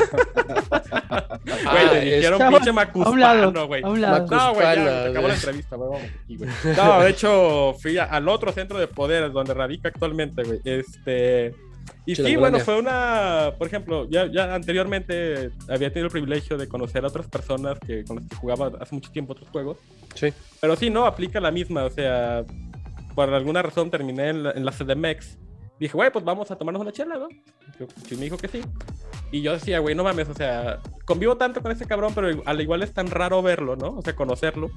[1.43, 3.51] Güey, Ah, te dijeron pinche A un lado.
[3.51, 3.83] macuspano, güey.
[3.83, 4.25] A un lado.
[4.27, 6.49] Macu- No, güey, ya, Macuspana, se acabó la entrevista, güey, vamos aquí, güey.
[6.77, 10.59] No, de hecho, fui a- al otro centro de poder donde radica actualmente, güey.
[10.63, 11.53] Este.
[12.05, 13.51] Y sí, bueno, fue una.
[13.57, 18.03] Por ejemplo, ya, ya anteriormente había tenido el privilegio de conocer a otras personas que,
[18.05, 19.77] con las que jugaba hace mucho tiempo otros juegos.
[20.15, 20.33] Sí.
[20.59, 21.83] Pero sí, no, aplica la misma.
[21.85, 22.43] O sea,
[23.15, 25.37] por alguna razón terminé en la, en la CDMX.
[25.79, 27.27] Dije, güey, pues vamos a tomarnos una chela, ¿no?
[27.79, 28.61] Yo- Y me dijo que sí.
[29.31, 32.61] Y yo decía, güey, no mames, o sea, convivo tanto con ese cabrón, pero al
[32.61, 33.87] igual es tan raro verlo, ¿no?
[33.97, 34.69] O sea, conocerlo.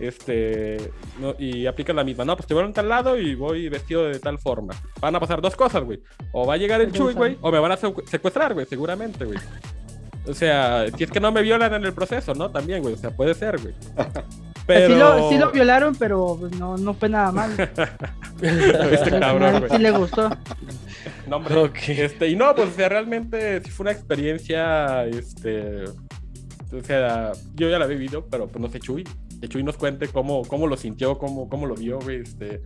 [0.00, 2.24] Este, no, y aplica la misma.
[2.24, 4.74] No, pues te voy a un tal lado y voy vestido de tal forma.
[5.00, 6.02] Van a pasar dos cosas, güey.
[6.32, 9.24] O va a llegar el Chuy, güey, o me van a secu- secuestrar, güey, seguramente,
[9.24, 9.38] güey.
[10.26, 12.50] O sea, si es que no me violan en el proceso, ¿no?
[12.50, 13.74] También, güey, o sea, puede ser, güey.
[14.74, 14.94] Pero...
[14.94, 17.50] Sí, lo, sí lo violaron, pero pues, no, no fue nada mal.
[18.42, 19.70] Este cabrón, güey.
[19.70, 20.30] sí le gustó.
[21.28, 21.54] No, hombre.
[21.56, 21.76] Ok.
[21.88, 27.68] Este, y no, pues o sea, realmente sí fue una experiencia, este, o sea, yo
[27.68, 29.04] ya la había vivido, pero pues no sé, Chuy,
[29.40, 32.62] que Chuy nos cuente cómo, cómo lo sintió, cómo, cómo lo vio, güey, este,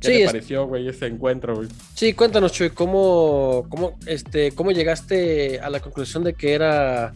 [0.00, 1.68] qué Sí, le es- pareció, güey, ese encuentro, güey.
[1.94, 7.14] Sí, cuéntanos, Chuy, ¿cómo, cómo, este, ¿cómo llegaste a la conclusión de que era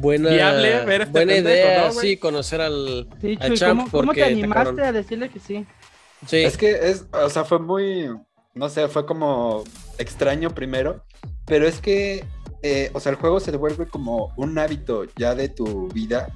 [0.00, 3.08] buena, Viable ver este buena pendejo, idea, sí, conocer al...
[3.20, 5.66] Sí, Al Chuy, Champ, ¿cómo, porque te te animaste a decirle que sí?
[6.26, 8.08] Sí, Es que es, o sea, fue muy,
[8.54, 9.64] no sé, fue como
[9.98, 11.04] extraño primero,
[11.44, 12.24] pero es que,
[12.62, 16.28] eh, o sea, el juego se devuelve como un hábito ya de tu vida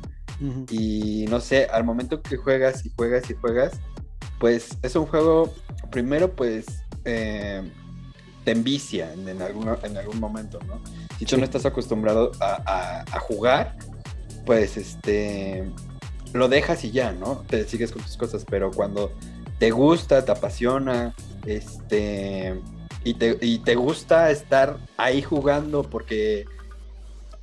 [0.70, 3.78] y no sé, al momento que juegas y juegas y juegas,
[4.38, 5.52] pues es un juego,
[5.90, 6.66] primero pues
[7.04, 7.62] eh,
[8.44, 10.80] te envicia en, en algún, en algún momento, ¿no?
[11.24, 11.36] Tú Sí.
[11.38, 13.76] no estás acostumbrado a, jugar,
[14.46, 15.70] pues este
[16.32, 17.44] lo dejas y ya, ¿no?
[17.48, 19.10] Te sigues con tus cosas, pero cuando
[19.58, 21.14] te gusta, te apasiona,
[21.46, 22.60] este
[23.04, 26.44] y te, y te gusta estar ahí jugando porque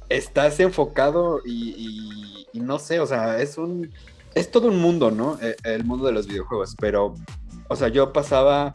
[0.09, 3.91] estás enfocado y, y- y no sé, o sea, es un
[4.35, 5.37] es todo un mundo, ¿no?
[5.41, 7.15] E- El mundo de los videojuegos, pero,
[7.69, 8.73] o sea, yo pasaba,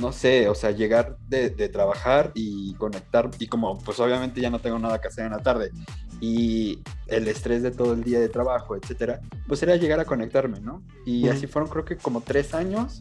[0.00, 4.50] no sé, o sea, llegar de, de trabajar y conectar, y como, pues obviamente ya
[4.50, 5.70] no tengo nada que hacer en la tarde,
[6.20, 10.60] y el estrés de todo el día de trabajo, etcétera, pues era llegar a conectarme,
[10.60, 10.82] ¿no?
[11.06, 13.00] Y así fueron creo que como tres años,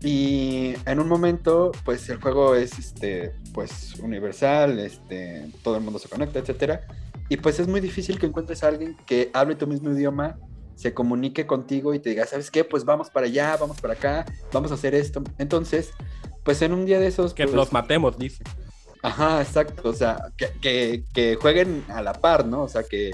[0.00, 5.98] y en un momento, pues el juego es, este, pues universal, este, todo el mundo
[5.98, 6.86] se conecta, etcétera,
[7.28, 10.38] y pues es muy difícil que encuentres a alguien que hable tu mismo idioma,
[10.74, 12.64] se comunique contigo y te diga, ¿sabes qué?
[12.64, 15.22] Pues vamos para allá, vamos para acá, vamos a hacer esto.
[15.38, 15.90] Entonces,
[16.44, 17.34] pues en un día de esos...
[17.34, 18.42] Que pues, los matemos, dice.
[19.02, 19.88] Ajá, exacto.
[19.88, 22.62] O sea, que, que- que jueguen a la par, ¿no?
[22.62, 23.10] O sea, que,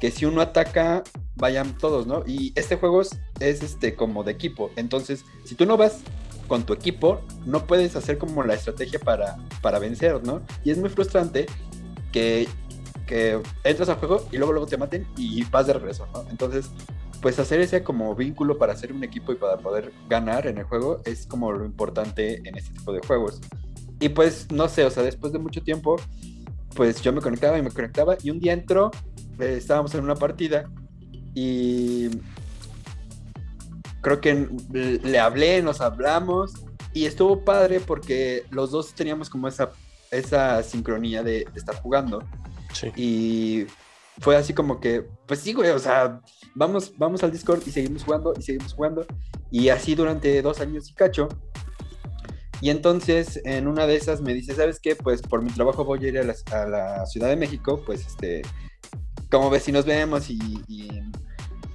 [0.00, 1.02] que si uno ataca,
[1.36, 2.22] vayan todos, ¿no?
[2.26, 4.70] Y este juego es, es, este como de equipo.
[4.76, 6.00] Entonces, si tú no vas
[6.48, 10.42] con tu equipo, no puedes hacer como la estrategia para, para vencer, ¿no?
[10.64, 11.46] Y es muy frustrante
[12.12, 12.46] que,
[13.12, 16.06] que entras al juego y luego luego te maten y vas de regreso.
[16.30, 16.70] Entonces,
[17.20, 20.64] pues hacer ese como vínculo para hacer un equipo y para poder ganar en el
[20.64, 23.42] juego es como lo importante en este tipo de juegos.
[24.00, 25.96] Y pues, no sé, o sea, después de mucho tiempo,
[26.74, 28.90] pues yo me conectaba y me conectaba y un día entró,
[29.38, 30.70] eh, estábamos en una partida
[31.34, 32.08] y
[34.00, 36.54] creo que le hablé, nos hablamos
[36.94, 39.70] y estuvo padre porque los dos teníamos como esa,
[40.10, 42.24] esa sincronía de estar jugando
[42.96, 43.66] Y
[44.20, 46.20] fue así como que, pues sí, güey, o sea,
[46.54, 49.06] vamos, vamos al Discord y seguimos jugando y seguimos jugando
[49.50, 51.28] y así durante dos años y cacho.
[52.60, 54.94] Y entonces en una de esas me dice, ¿sabes qué?
[54.94, 58.06] Pues por mi trabajo voy a ir a la, a la Ciudad de México, pues
[58.06, 58.42] este,
[59.32, 60.38] como ves si nos vemos y,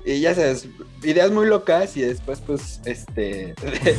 [0.08, 0.70] y ya sabes,
[1.04, 3.98] ideas muy locas y después pues este, de,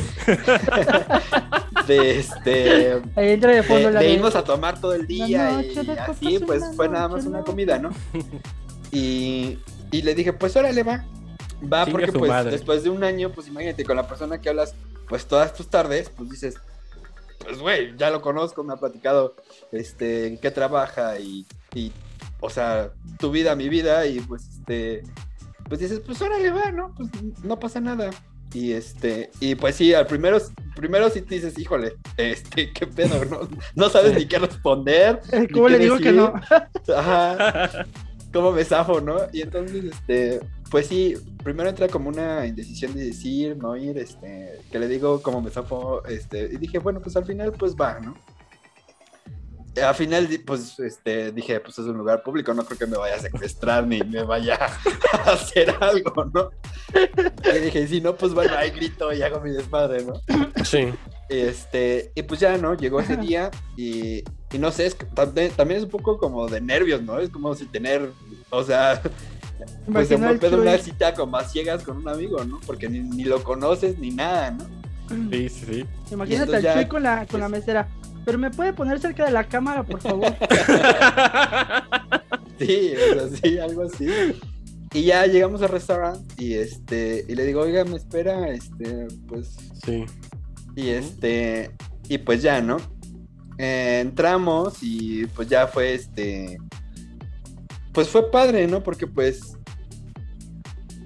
[1.87, 5.51] de, este, Ahí entra de fondo de, la de irnos a tomar todo el día
[5.51, 7.91] noche y así, pues fue nada más una comida, ¿no?
[8.91, 9.59] Y,
[9.91, 11.05] y le dije, pues órale, va.
[11.71, 12.51] Va, Chingue porque pues madre.
[12.51, 14.73] después de un año, pues imagínate, con la persona que hablas,
[15.07, 16.55] pues todas tus tardes, pues dices,
[17.43, 19.35] pues güey, ya lo conozco, me ha platicado
[19.71, 21.45] este, en qué trabaja y,
[21.75, 21.91] y,
[22.39, 25.03] o sea, tu vida, mi vida, y pues este,
[25.69, 26.93] pues dices, pues órale, va, ¿no?
[26.95, 27.09] Pues
[27.43, 28.09] no pasa nada.
[28.53, 30.39] Y este, y pues sí, al primero,
[30.75, 33.47] primero sí te dices, híjole, este, qué pedo, ¿no?
[33.75, 35.21] No sabes ni qué responder.
[35.39, 36.33] ni ¿Cómo le digo que no?
[36.95, 37.85] Ajá.
[38.33, 39.17] ¿Cómo me zafo, no?
[39.33, 44.59] Y entonces, este, pues sí, primero entra como una indecisión de decir, no ir, este,
[44.71, 47.99] que le digo cómo me zafo, este, y dije, bueno, pues al final, pues va,
[47.99, 48.15] ¿no?
[49.79, 52.97] Eh, Al final, pues, este, dije, pues es un lugar público, no creo que me
[52.97, 54.57] vaya a secuestrar ni me vaya
[55.25, 56.49] a hacer algo, ¿no?
[57.55, 60.13] Y dije, si no, pues bueno, ahí grito y hago mi desmadre, ¿no?
[60.63, 60.89] Sí.
[61.29, 62.73] Este, y pues ya, ¿no?
[62.75, 66.59] Llegó ese día y, y no sé, es también, también es un poco como de
[66.59, 67.19] nervios, ¿no?
[67.19, 68.09] Es como si tener,
[68.49, 68.99] o sea,
[69.91, 72.59] pues se Imagina el vuelve una cita como a ciegas con un amigo, ¿no?
[72.65, 74.65] Porque ni, ni lo conoces ni nada, ¿no?
[75.31, 75.85] Sí, sí, sí.
[76.11, 77.87] Imagínate al ya- Chuy con la, con la mesera.
[78.29, 80.31] Pero me puede poner cerca de la cámara, por favor.
[82.59, 84.05] Sí, o sea, sí, algo así.
[84.93, 89.55] Y ya llegamos al restaurante y este, y le digo, oiga, me espera, este, pues
[89.83, 90.05] Sí.
[90.75, 91.71] Y este,
[92.07, 92.77] y pues ya, ¿no?
[93.57, 96.59] Eh, entramos y pues ya fue este,
[97.93, 98.83] pues fue padre, ¿no?
[98.83, 99.57] Porque pues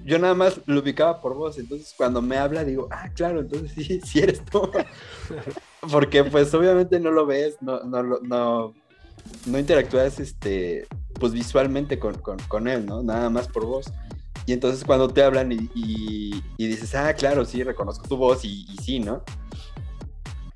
[0.04, 3.72] yo nada más lo ubicaba por voz, entonces cuando me habla digo, ah, claro, entonces
[3.72, 4.70] sí, sí eres tú.
[5.90, 8.74] Porque pues obviamente no lo ves, no, no, no,
[9.46, 10.86] no interactúas este,
[11.18, 13.02] pues visualmente con, con, con él, ¿no?
[13.02, 13.86] Nada más por voz.
[14.46, 18.44] Y entonces cuando te hablan y, y- y dices, ah, claro, sí, reconozco tu voz
[18.44, 19.22] y, y sí, ¿no?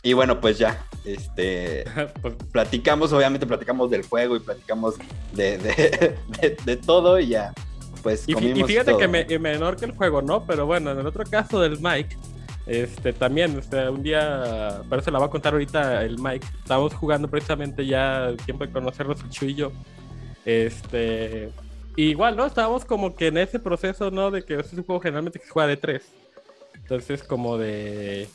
[0.03, 1.85] Y bueno, pues ya, este,
[2.23, 4.95] Pues, platicamos, obviamente platicamos del juego y platicamos
[5.33, 7.53] de, de, de- de todo y ya,
[8.03, 8.99] pues y, y fíjate todo.
[8.99, 10.45] que me, menor que el juego, ¿no?
[10.47, 12.17] Pero bueno, en el otro caso del Mike,
[12.68, 16.46] este también, este, un día, pero se la va a contar ahorita el Mike.
[16.61, 19.72] Estábamos jugando precisamente ya tiempo de conocernos el Chuy y yo.
[20.44, 21.50] Este.
[21.96, 22.44] igual, ¿no?
[22.44, 24.31] Estábamos como que en ese proceso, ¿no?
[24.31, 26.12] De que es un juego generalmente que se juega de tres.
[26.74, 28.28] Entonces, como de.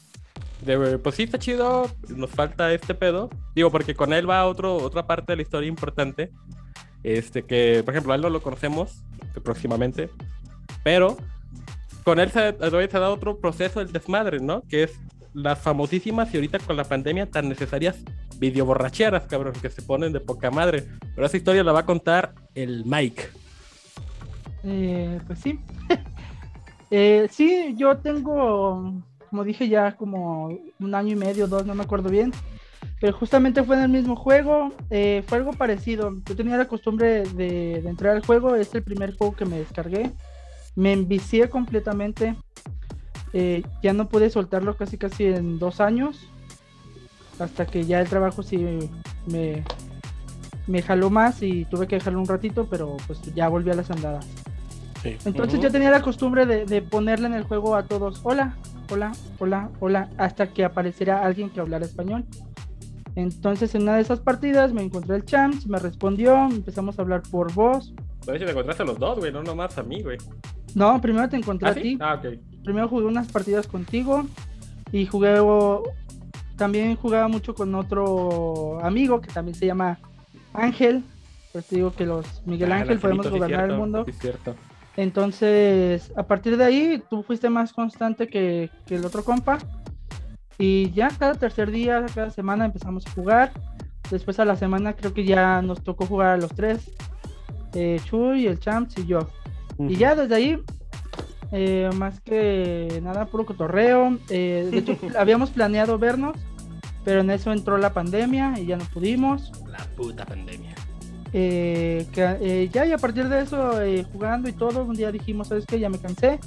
[0.61, 3.29] de pues sí, está chido, nos falta este pedo.
[3.53, 6.31] Digo, porque con él va otro, otra parte de la historia importante.
[7.03, 9.03] Este, que, por ejemplo, a él no lo conocemos
[9.43, 10.09] próximamente.
[10.83, 11.17] Pero
[12.03, 14.61] con él se, se ha dado otro proceso del desmadre, ¿no?
[14.63, 14.99] Que es
[15.33, 18.03] las famosísimas y ahorita con la pandemia tan necesarias
[18.37, 20.83] video borracheras, cabrón, que se ponen de poca madre.
[21.15, 23.23] Pero esa historia la va a contar el Mike.
[24.63, 25.59] Eh, pues sí.
[26.95, 31.81] Eh, sí, yo tengo, como dije ya, como un año y medio, dos, no me
[31.81, 32.31] acuerdo bien.
[33.01, 34.71] Pero justamente fue en el mismo juego.
[34.91, 36.11] eh, fue algo parecido.
[36.23, 38.55] Yo tenía la costumbre de, de entrar al juego.
[38.55, 40.11] Es el primer juego que me descargué.
[40.75, 42.35] Me envicié completamente.
[43.33, 46.27] eh, ya no pude soltarlo casi casi en dos años.
[47.39, 48.57] Hasta que ya el trabajo sí
[49.25, 49.63] me,
[50.67, 53.89] me jaló más y tuve que dejarlo un ratito, pero pues ya volví a las
[53.89, 54.27] andadas.
[55.01, 55.17] Sí.
[55.25, 58.55] Entonces yo tenía la costumbre de, de ponerle en el juego a todos, hola,
[58.91, 62.23] hola, hola, hola, hasta que apareciera alguien que hablara español.
[63.15, 67.23] Entonces en una de esas partidas me encontré el Champs, me respondió, empezamos a hablar
[67.29, 67.93] por voz.
[68.25, 70.17] De hecho, te encontraste a los dos, güey, no nomás a mí, güey.
[70.75, 71.81] No, primero te encontré ¿Ah, a sí?
[71.81, 71.97] ti.
[72.01, 72.19] Ah.
[72.63, 74.25] Primero jugué unas partidas contigo
[74.91, 75.39] y jugué
[76.57, 79.99] también jugaba mucho con otro amigo que también se llama
[80.53, 81.03] Ángel.
[81.51, 84.05] Pues te digo que los Miguel Ah, el Ángel podemos sí, gobernar el mundo.
[84.05, 84.55] sí, cierto.
[84.95, 89.57] Entonces, a partir de ahí, tú fuiste más constante que, que el otro compa.
[90.59, 93.51] Y ya cada tercer día, cada semana empezamos a jugar.
[94.11, 96.91] Después a la semana creo que ya nos tocó jugar a los tres.
[97.73, 99.27] eh, Chuy, el Champs y yo.
[99.89, 100.59] Y ya desde ahí,
[101.51, 104.17] eh, más que nada, puro cotorreo.
[104.29, 106.35] eh, de hecho, habíamos planeado vernos,
[107.03, 109.51] pero en eso entró la pandemia y ya no pudimos.
[109.69, 110.75] La puta pandemia.
[111.35, 115.11] Eh, que, eh, ya y a partir de eso, eh, jugando y todo, un día
[115.11, 115.79] dijimos, ¿sabes qué?
[115.79, 116.39] Ya me cansé.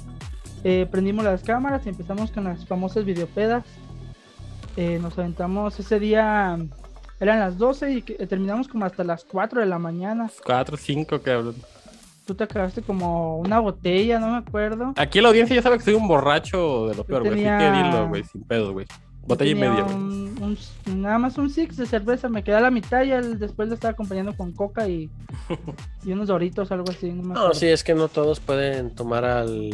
[0.63, 3.63] Eh, prendimos las cámaras y empezamos con las famosas videopedas.
[4.75, 6.57] Eh, nos aventamos ese día,
[7.19, 10.29] eran las 12 y que- eh, terminamos como hasta las 4 de la mañana.
[10.45, 11.55] Cuatro, cinco, cabrón.
[12.27, 14.93] Tú te acabaste como una botella, no me acuerdo.
[14.97, 17.35] Aquí la audiencia ya sabe que soy un borracho de lo peor, güey.
[17.35, 18.85] Que tenía- dilo, güey, sin pedo, güey.
[19.25, 19.95] Botella y media, güey.
[19.95, 23.39] un- un- nada más un six de cerveza, me quedé a la mitad y el-
[23.39, 25.09] después lo estaba acompañando con coca y,
[26.05, 27.11] y unos doritos, algo así.
[27.11, 29.69] No, No, sí, es que no todos pueden tomar al,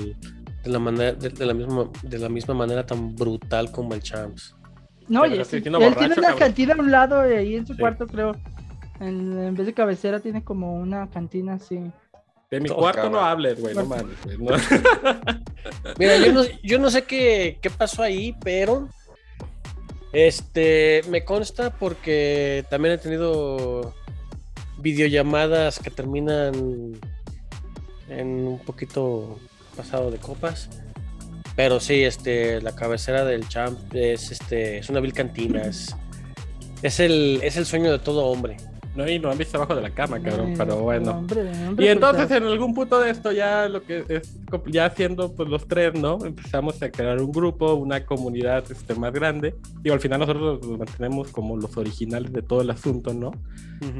[0.64, 4.02] de, la manera, de, de la misma, de la misma manera tan brutal como el
[4.02, 4.56] Champs.
[5.08, 6.38] No, y él tiene una cabrón.
[6.40, 7.80] cantina a un lado y ahí en su Sí.
[7.80, 8.36] cuarto, creo.
[9.00, 11.80] En, en vez de cabecera tiene como una cantina así.
[12.54, 14.38] De mi cuarto no hables, güey, no mames, güey.
[14.38, 14.56] no.
[15.98, 18.90] Mira, yo no, yo no sé qué, qué pasó ahí, pero
[20.12, 23.96] este me consta porque también he tenido
[24.78, 26.94] videollamadas que terminan
[28.08, 29.40] en un poquito
[29.76, 30.70] pasado de copas.
[31.56, 35.96] Pero sí, este, la cabecera del champ es este, es una vil cantina, es,
[36.84, 38.58] es el, es el sueño de todo hombre.
[38.96, 41.12] No, y no han visto abajo de la cama, cabrón, pero bueno.
[41.12, 44.86] hombre, hombre, Y entonces pues, en algún punto de esto ya lo que es ya
[44.86, 46.24] haciendo pues los tres, ¿no?
[46.24, 49.56] Empezamos a crear un grupo, una comunidad este, más grande.
[49.82, 53.32] Digo, al final nosotros nos mantenemos como los originales de todo el asunto, ¿no?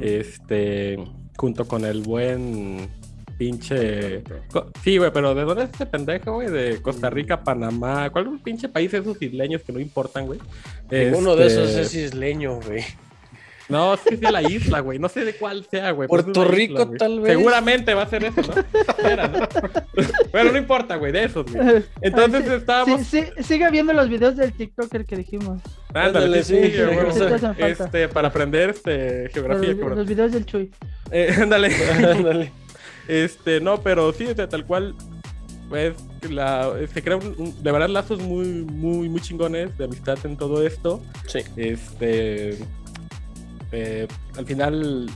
[0.00, 0.96] Este,
[1.36, 2.88] junto con el buen
[3.36, 4.22] pinche...
[4.82, 6.48] Sí, güey, pero ¿de dónde es ese pendejo, güey?
[6.48, 10.38] De Costa Rica, Panamá, ¿cuál es un pinche país esos isleños que no importan, güey?
[10.90, 12.82] Ninguno de esos Este, es isleño, güey.
[13.68, 14.98] No, es que es de la isla, güey.
[14.98, 16.08] No sé de cuál sea, güey.
[16.08, 17.32] Puerto Rico, isla, tal vez.
[17.32, 18.80] Seguramente va a ser eso, ¿no?
[18.80, 19.48] Espera, ¿no?
[20.32, 21.82] Bueno, no importa, güey, de esos, güey.
[22.02, 23.06] Entonces Ay, sí, estábamos.
[23.06, 25.62] sí, sí, sigue viendo los videos del TikToker que dijimos.
[25.88, 27.70] Ándale, Ándale, sí, sí, sí, güey.
[27.70, 29.98] Este, para aprender este, Los, geografía, cabrón.
[29.98, 30.70] los videos del Chuy.
[31.10, 31.74] Eh, ándale.
[32.10, 32.52] Ándale.
[33.08, 34.94] Este, no, pero sí, o sea, tal cual.
[35.68, 35.94] Pues
[36.28, 37.20] la, se crean
[37.62, 41.02] de verdad lazos muy, muy, muy chingones de amistad en todo esto.
[41.26, 41.40] Sí.
[41.56, 42.58] Este.
[43.72, 45.10] Eh, al final,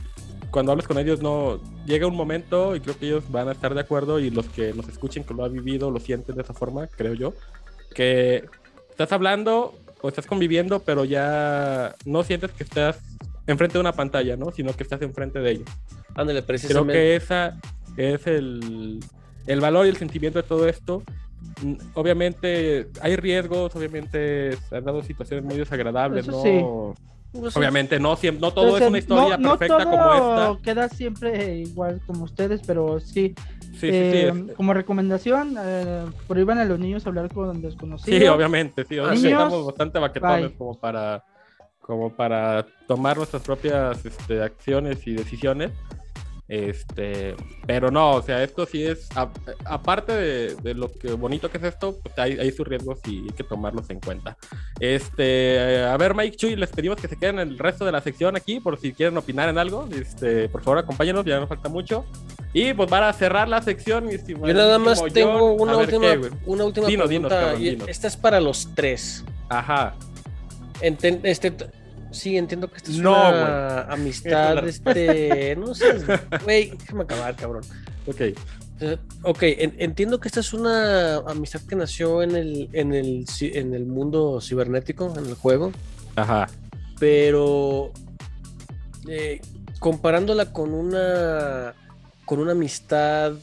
[0.51, 1.59] cuando hablas con ellos, no.
[1.85, 4.73] Llega un momento y creo que ellos van a estar de acuerdo y los que
[4.73, 7.33] nos escuchen que lo han vivido lo sienten de esa forma, creo yo.
[7.95, 8.45] Que
[8.91, 12.99] estás hablando o estás conviviendo, pero ya no sientes que estás
[13.47, 14.51] enfrente de una pantalla, ¿no?
[14.51, 15.69] Sino que estás enfrente de ellos.
[16.15, 17.59] Ándale, Creo que esa
[17.97, 18.99] es el,
[19.47, 21.03] el valor y el sentimiento de todo esto.
[21.63, 26.95] Mm, Obviamente hay riesgos, obviamente se han dado situaciones muy desagradables, Eso ¿no?
[27.31, 29.91] Pues, Obviamente no, siem- no todo O sea, es una historia no- no perfecta todo
[29.91, 30.13] como
[30.55, 30.63] esta.
[30.63, 33.35] queda siempre igual como ustedes, pero sí.
[33.61, 33.93] Sí, sí, sí.
[33.93, 38.19] eh, es- Como recomendación, eh, prohíban a los niños hablar con desconocidos.
[38.19, 38.97] Sí, obviamente, sí.
[38.97, 41.23] obviamente Niños, estamos bastante baquetones como para,
[41.79, 45.71] como para tomar nuestras propias este, acciones y decisiones.
[46.49, 47.35] Este,
[47.67, 49.29] pero no, o sea, esto sí es, a-
[49.65, 53.19] aparte de, de lo que bonito que es esto, pues hay, hay sus riesgos y
[53.19, 54.35] hay que tomarlos en cuenta.
[54.79, 58.01] Este, a ver, Mike Chuy, les pedimos que se queden en el resto de la
[58.01, 59.87] sección aquí, por si quieren opinar en algo.
[59.95, 62.03] Este, por favor, acompáñenos, ya nos falta mucho.
[62.51, 66.63] Y pues para cerrar la sección, mi Yo nada más tengo una última, qué, una
[66.65, 67.09] última Dinos, pregunta.
[67.09, 67.87] dinos, cabrón, dinos.
[67.87, 69.23] Esta es para los tres.
[69.49, 69.93] Ajá.
[70.81, 71.53] Enten- este,
[72.11, 75.85] Sí, entiendo que esta es No, una amistad, este, no sé,
[76.43, 77.63] güey, déjame acabar, cabrón.
[78.07, 78.21] Ok.
[78.21, 83.25] Eh, Ok, en- entiendo que esta es una amistad que nació en el, en el,
[83.41, 85.71] en el mundo cibernético, en el juego,
[86.15, 86.47] Ajá.
[86.99, 87.91] pero
[89.07, 89.41] eh,
[89.79, 91.73] comparándola con una,
[92.25, 93.33] con una amistad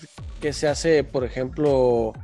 [0.41, 2.15] que se hace, por ejemplo,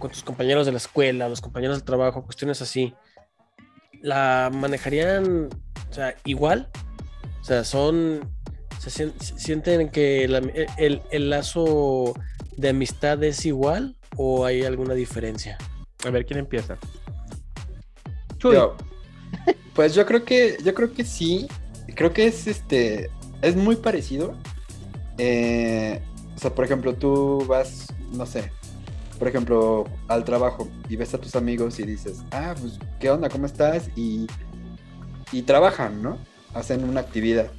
[0.00, 2.92] con tus compañeros de la escuela, los compañeros del trabajo, cuestiones así,
[4.02, 5.48] ¿la manejarían
[5.90, 6.68] o sea, igual?
[7.40, 8.20] O sea, son,
[8.78, 10.42] se sien- sienten que la-
[10.76, 12.14] el, el lazo
[12.56, 15.56] de amistad es igual o hay alguna diferencia?
[16.04, 16.76] A ver, ¿quién empieza?
[18.38, 18.76] Chuy, Yo-
[19.74, 21.48] pues yo creo que, yo creo que sí.
[21.94, 23.10] Creo que es este.
[23.42, 24.34] Es muy parecido.
[25.18, 26.00] Eh,
[26.36, 28.52] o sea, por ejemplo, tú vas, no sé,
[29.18, 33.28] por ejemplo, al trabajo y ves a tus amigos y dices, ah, pues, ¿qué onda?
[33.28, 33.90] ¿Cómo estás?
[33.96, 34.26] Y,
[35.32, 36.18] y trabajan, ¿no?
[36.54, 37.50] Hacen una actividad.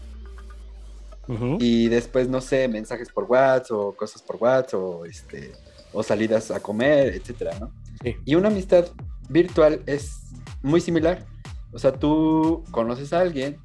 [1.60, 5.52] Y después, no sé, mensajes por WhatsApp o cosas por WhatsApp o, este,
[5.94, 7.72] o salidas a comer, etcétera, ¿no?
[8.02, 8.16] Sí.
[8.26, 8.88] Y una amistad
[9.30, 10.22] virtual es
[10.64, 11.28] muy similar.
[11.72, 13.60] O sea, tú conoces a alguien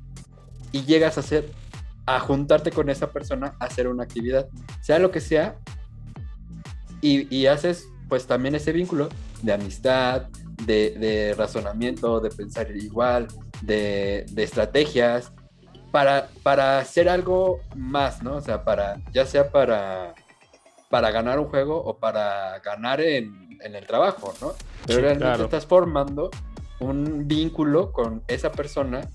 [0.72, 1.48] y llegas a hacer,
[2.04, 4.46] a juntarte con esa persona a hacer una actividad,
[4.82, 5.56] sea lo que sea,
[7.00, 9.08] y, y haces pues también ese vínculo
[9.42, 10.28] de amistad,
[10.66, 13.28] de, de razonamiento, de pensar igual,
[13.62, 15.32] de, de estrategias,
[15.90, 18.36] para, para hacer algo más, ¿no?
[18.36, 20.14] O sea, para, ya sea para,
[20.90, 24.54] para ganar un juego o para ganar en, en el trabajo, ¿no?
[24.86, 25.44] Pero Sí, realmente claro.
[25.44, 26.30] estás formando
[26.80, 29.08] un vínculo con esa persona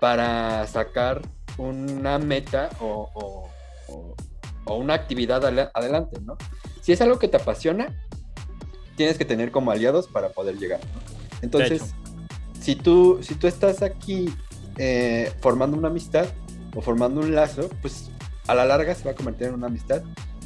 [0.00, 1.22] para sacar
[1.56, 3.48] una meta o, o-
[3.92, 4.14] o-
[4.64, 6.36] o una actividad adelante, ¿no?
[6.82, 7.94] Si es algo que te apasiona,
[8.96, 11.00] tienes que tener como aliados para poder llegar, ¿no?
[11.42, 11.94] Entonces,
[12.60, 14.26] si tú, si tú estás aquí
[14.76, 16.26] eh, formando una amistad
[16.74, 18.10] o formando un lazo, pues
[18.46, 20.02] a la larga se va a convertir en una amistad.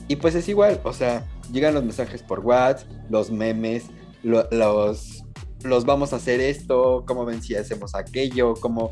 [0.09, 3.85] Y pues es igual, o sea, llegan los mensajes por WhatsApp, los memes,
[4.23, 5.23] lo- los,
[5.63, 8.91] los vamos a hacer esto, cómo ven si hacemos aquello, como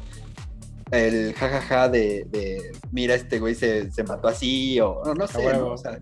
[0.92, 5.46] el jajaja de, de, mira, este güey se, se mató así, o no, no sé.
[5.54, 5.98] O sea,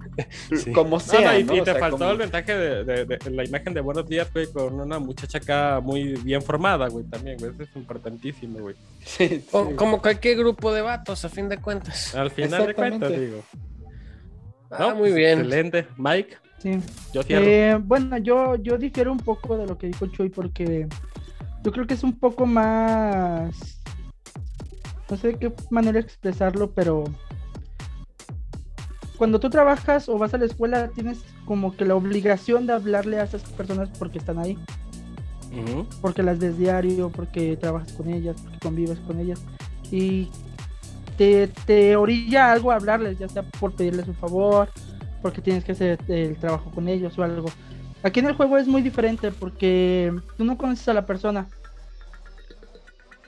[0.57, 0.73] Sí.
[0.73, 1.33] como sea.
[1.33, 1.55] no, y, ¿no?
[1.57, 4.09] y O te sea, faltó como- el mensaje de, de- de la imagen de buenos
[4.09, 7.53] días, güey, con una muchacha acá muy bien formada, güey, también, güey.
[7.53, 8.75] Eso es importantísimo, güey.
[9.05, 9.77] Sí, O-.
[9.77, 12.15] Como cualquier grupo de vatos, a fin de cuentas.
[12.15, 13.43] Al final de cuentas, digo.
[14.71, 15.39] Ah, No, muy pues, bien.
[15.41, 15.87] Excelente.
[15.97, 16.79] Mike, sí.
[17.15, 17.23] yo.
[17.29, 20.87] Eh, bueno, yo, yo difiero un poco de lo que dijo Chuy porque
[21.65, 23.78] yo creo que es un poco más...
[25.11, 27.05] No sé de qué manera expresarlo, pero
[29.17, 33.19] cuando tú trabajas o vas a la escuela tienes como que la obligación de hablarle
[33.19, 34.57] a esas personas porque están ahí,
[36.01, 39.41] porque las ves diario, porque trabajas con ellas, porque convives con ellas
[39.91, 40.29] y
[41.17, 44.69] te, te orilla algo a hablarles, ya sea por pedirles un favor,
[45.21, 47.49] porque tienes que hacer el trabajo con ellos o algo.
[48.03, 51.49] Aquí en el juego es muy diferente porque tú no conoces a la persona.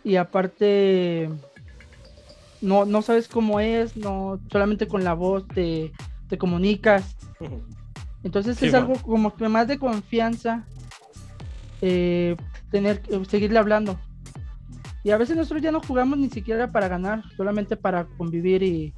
[0.04, 1.28] Y aparte,
[2.60, 5.92] no, no sabes cómo es, no solamente con la voz te,
[6.28, 7.16] te comunicas.
[8.22, 8.86] Entonces Sí, es bueno.
[8.88, 10.64] algo como que más de confianza
[11.80, 12.36] eh,
[12.70, 13.98] tener que seguirle hablando.
[15.02, 18.92] Y a veces nosotros ya no jugamos ni siquiera para ganar, solamente para convivir y,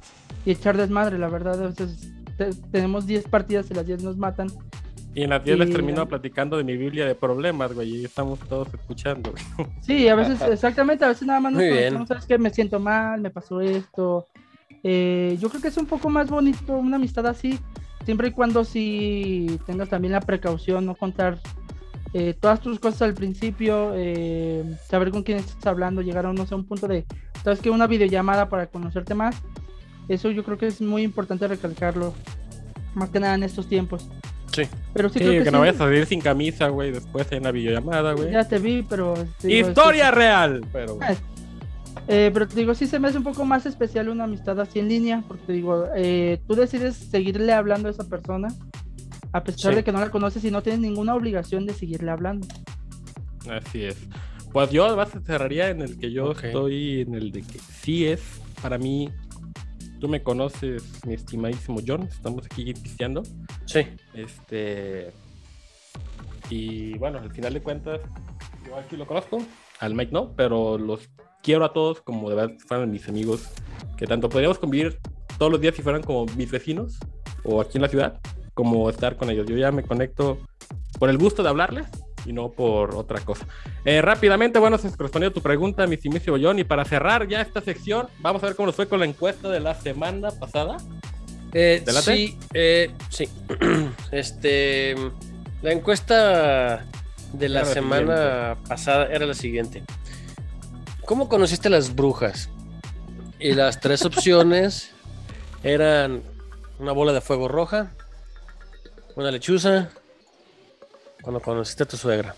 [0.45, 1.63] y echar desmadre, la verdad.
[1.63, 4.47] A veces te- tenemos 10 partidas y las 10 nos matan.
[5.15, 8.39] Y en las 10 les termino platicando de mi Biblia de problemas, güey, y estamos
[8.39, 9.69] todos escuchando, güey.
[9.81, 13.21] Sí, a veces, exactamente, a veces nada más nos conocemos, sabes que me siento mal,
[13.21, 14.27] me pasó esto.
[14.83, 17.59] Eh, yo creo que es un poco más bonito una amistad así,
[18.05, 21.37] siempre y cuando si tengas también la precaución, no contar
[22.13, 26.45] eh, todas tus cosas al principio, eh, saber con quién estás hablando, llegar a no
[26.47, 27.05] sé, un punto de,
[27.43, 29.35] sabes que una videollamada para conocerte más,
[30.07, 32.13] eso yo creo que es muy importante recalcarlo,
[32.95, 34.09] más que nada en estos tiempos.
[34.53, 34.63] Sí.
[34.93, 37.31] Pero sí, Sí, creo que, que, no sí, vayas a salir sin camisa, güey, después
[37.31, 38.31] en la videollamada, güey.
[38.31, 39.13] ya te vi, pero...
[39.39, 40.97] te digo, Historia real, pero...
[41.01, 41.13] Ah,
[42.07, 44.79] Eh, pero te digo, sí se me hace un poco más especial una amistad así
[44.79, 48.49] en línea, porque te digo, eh, tú decides seguirle hablando a esa persona,
[49.31, 49.75] a pesar Sí.
[49.77, 52.45] de que no la conoces y no tienes ninguna obligación de seguirle hablando.
[53.49, 53.97] Así es.
[54.51, 58.21] Pues yo además cerraría en el que yo estoy, en el de que sí es,
[58.61, 59.09] para mí,
[60.03, 63.23] tú me conoces, mi estimadísimo John, estamos aquí pisteando.
[63.63, 63.87] Sí.
[64.13, 65.13] Este.
[66.49, 68.01] Y bueno, al final de cuentas,
[68.67, 69.41] yo aquí lo conozco,
[69.79, 71.09] al Mike no, pero los
[71.41, 73.47] quiero a todos como de verdad fueran mis amigos,
[73.95, 74.99] que tanto podríamos convivir
[75.37, 76.99] todos los días si fueran como mis vecinos
[77.45, 78.19] o aquí en la ciudad,
[78.53, 79.47] como estar con ellos.
[79.47, 80.37] Yo ya me conecto
[80.99, 81.87] por el gusto de hablarles
[82.25, 83.45] y no por otra cosa.
[83.85, 87.61] Eh, rápidamente, bueno, se respondió tu pregunta, mi estimísimo John, y para cerrar ya esta
[87.61, 90.77] sección, vamos a ver cómo nos fue con la encuesta de la semana pasada.
[91.53, 93.29] Eh, sí, eh, sí.
[94.11, 94.95] Este,
[95.61, 96.85] la encuesta
[97.33, 99.83] de la semana pasada era la siguiente.
[101.05, 102.49] ¿Cómo conociste a las brujas?
[103.39, 104.91] Y las tres opciones
[105.63, 106.23] eran
[106.79, 107.91] una bola de fuego roja,
[109.15, 109.89] una lechuza,
[111.23, 112.35] cuando conociste a tu suegra.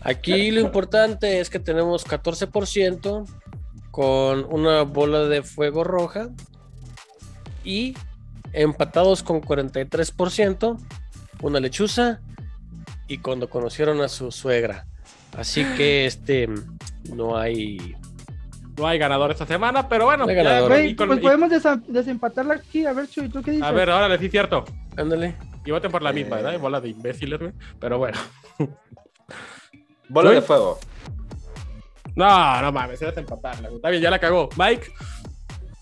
[0.00, 3.26] Aquí lo importante es que tenemos 14%
[3.90, 6.28] con una bola de fuego roja
[7.64, 7.94] y
[8.52, 10.78] empatados con 43%,
[11.42, 12.20] una lechuza
[13.08, 14.86] y cuando conocieron a su suegra.
[15.36, 16.48] Así que este
[17.12, 17.94] no hay
[18.78, 20.24] No hay ganador esta semana, pero bueno.
[20.24, 20.70] No hay ya, ganador.
[20.72, 21.50] y Güey, con- pues y- podemos
[21.88, 22.84] desempatarla aquí.
[22.86, 23.66] A ver, Chuy, ¿tú qué dices?
[23.66, 24.64] a ver, ahora sí cierto.
[24.96, 25.34] ándale.
[25.66, 26.42] Y voten por la misma, Eh.
[26.42, 26.60] ¿verdad?
[26.60, 27.52] Bola de imbéciles, güey.
[27.78, 28.18] Pero bueno.
[30.08, 30.78] Bola de fuego.
[32.14, 33.68] No, no mames, era empatarla.
[33.68, 33.76] güey.
[33.76, 34.48] Está bien, ya la cagó.
[34.56, 34.86] Mike,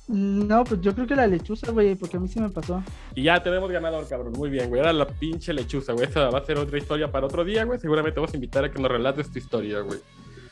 [0.09, 2.83] No, pues yo creo que la lechuza, güey, porque a mí sí me pasó.
[3.15, 4.33] y ya tenemos ganador, cabrón.
[4.33, 4.81] Muy bien, güey.
[4.81, 6.07] Era la pinche lechuza, güey.
[6.09, 7.79] Esa va a ser otra historia para otro día, güey.
[7.79, 10.01] Seguramente vamos a invitar a que nos relates tu historia, güey.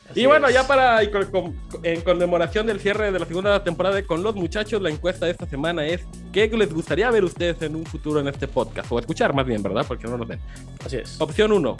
[0.09, 0.53] Así Y bueno, es.
[0.53, 4.21] ya para y con- con- en conmemoración del cierre de la segunda temporada de Con
[4.23, 7.85] los Muchachos, la encuesta de esta semana es ¿qué les gustaría ver ustedes en un
[7.85, 8.91] futuro en este podcast?
[8.91, 9.85] O escuchar más bien, ¿verdad?
[9.87, 10.39] Porque no lo ven.
[10.85, 11.21] Así es.
[11.21, 11.77] Opción 1.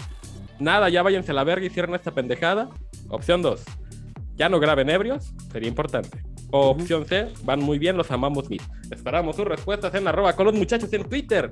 [0.60, 2.70] Nada, ya váyanse a la verga y cierren esta pendejada.
[3.10, 3.62] Opción 2.
[4.36, 5.34] Ya no graben ebrios.
[5.51, 6.24] Sería importante.
[6.51, 7.30] O opción C.
[7.43, 8.62] Van muy bien, los amamos mil.
[8.91, 11.51] Esperamos sus respuestas en arroba con los muchachos en Twitter.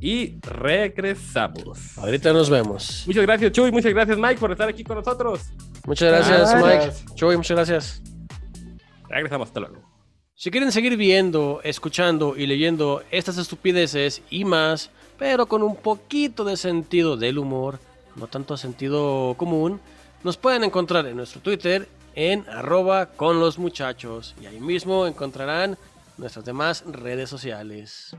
[0.00, 1.96] Y regresamos.
[1.96, 3.04] Ahorita nos vemos.
[3.06, 3.72] Muchas gracias, Chuy.
[3.72, 5.50] Muchas gracias, Mike, por estar aquí con nosotros.
[5.86, 7.04] Muchas gracias, Gracias.
[7.04, 7.14] Mike.
[7.14, 8.02] Chuy, muchas gracias.
[9.08, 9.93] Regresamos, hasta luego.
[10.36, 16.44] Si quieren seguir viendo, escuchando y leyendo estas estupideces y más, pero con un poquito
[16.44, 17.78] de sentido del humor,
[18.16, 19.80] no tanto sentido común,
[20.24, 25.78] nos pueden encontrar en nuestro Twitter en arroba con los muchachos y ahí mismo encontrarán
[26.18, 28.16] nuestras demás redes sociales.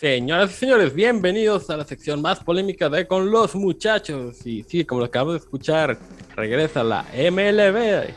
[0.00, 4.46] Señoras y señores, bienvenidos a la sección más polémica de Con los Muchachos.
[4.46, 5.98] Y sí, como lo acabamos de escuchar,
[6.34, 8.08] regresa la MLB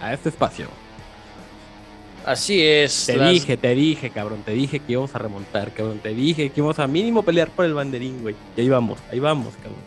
[0.00, 0.68] a este espacio.
[2.24, 3.06] Así es.
[3.06, 5.98] Te las- dije, te dije, cabrón, te dije que íbamos a remontar, cabrón.
[6.00, 8.36] Te dije que íbamos a mínimo pelear por el banderín, güey.
[8.56, 9.80] Y ahí vamos, ahí vamos, cabrón.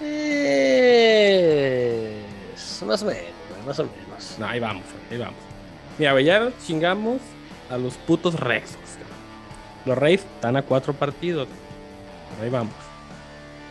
[0.00, 1.02] Eh,
[2.86, 3.22] más o menos,
[3.64, 4.36] más o menos.
[4.36, 4.82] No, ahí vamos,
[5.12, 5.36] ahí vamos.
[5.96, 7.20] Mira, güey, ya chingamos
[7.70, 8.80] a los putos Rexos.
[9.90, 11.48] Los Reyes están a cuatro partidos.
[12.40, 12.72] Ahí vamos.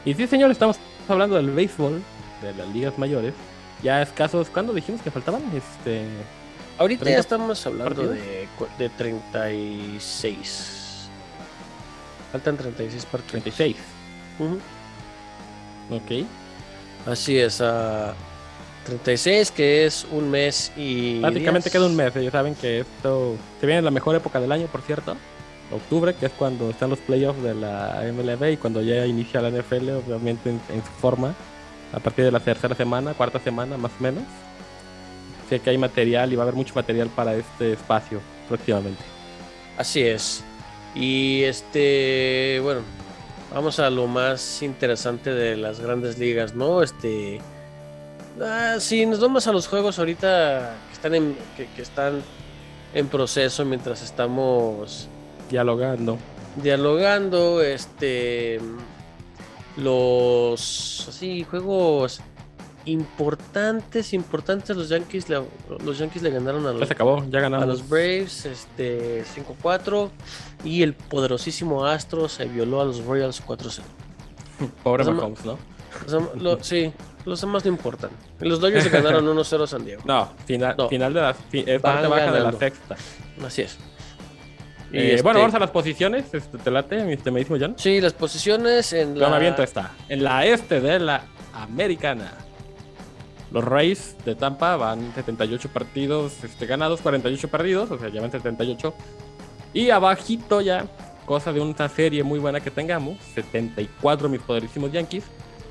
[0.03, 2.03] Y sí, señor, estamos hablando del béisbol,
[2.41, 3.33] de las ligas mayores.
[3.81, 5.41] Ya escasos, ¿cuándo dijimos que faltaban?
[5.55, 6.03] Este.
[6.77, 11.09] Ahorita ya 30 estamos hablando de, de 36.
[12.33, 13.31] Faltan 36 partidos.
[13.31, 13.77] 36.
[14.39, 14.59] Ujú.
[15.95, 16.25] Ok.
[17.07, 18.13] Así es, a
[18.87, 21.19] 36 que es un mes y...
[21.19, 21.69] Días.
[21.71, 22.13] queda un mes.
[22.13, 25.15] Ellos saben que esto se viene la mejor época del año, por cierto.
[25.71, 29.51] Octubre, que es cuando están los playoffs de la MLB y cuando ya inicia la
[29.51, 31.35] NFL, obviamente en, su forma,
[31.93, 34.23] a partir de la tercera semana, cuarta semana, más o menos.
[35.47, 39.01] Sé que hay material y va a haber mucho material para este espacio próximamente.
[39.77, 40.43] Así es.
[40.95, 42.81] Y este, bueno,
[43.53, 46.81] vamos a lo más interesante de las grandes ligas, ¿no?
[46.81, 47.41] Este,
[48.41, 52.23] ah, si nos vamos a los juegos ahorita que están en, que están
[52.93, 55.07] en proceso mientras estamos
[55.49, 56.17] Dialogando.
[56.61, 58.59] dialogando, este,
[59.77, 62.21] los, así, juegos
[62.85, 65.43] importantes, importantes, los Yankees, le-
[65.83, 70.09] los Yankees le ganaron a los, se acabó, ya a los Braves, este, 5-4,
[70.63, 73.81] y el poderosísimo Astro se violó a los Royals 4-0.
[74.83, 75.57] Pobre Los- Mahomes, ¿no?
[76.07, 76.91] Sea, lo- sí,
[77.25, 78.09] los demás no importan.
[78.39, 80.01] Los Dodgers le ganaron 1-0 a San Diego.
[80.05, 80.89] No, final, No.
[80.89, 82.59] final de la es parte baja de la ganando.
[82.59, 82.95] sexta.
[83.45, 83.77] Así es.
[84.91, 86.33] Y Eh, este, Bueno, vamos a las posiciones.
[86.33, 87.75] Este, ¿Te late, mi estimadísimo Jan?
[87.77, 89.35] Sí, las posiciones en la...
[89.35, 89.91] aviento esta.
[90.09, 91.23] En la este de la
[91.53, 92.33] americana.
[93.51, 98.93] Los Rays de Tampa van 78 partidos este, ganados, 48 perdidos, o sea, llevan 78.
[99.73, 100.85] Y abajito ya,
[101.25, 105.23] cosa de una serie muy buena que tengamos, 74 mis poderísimos Yankees.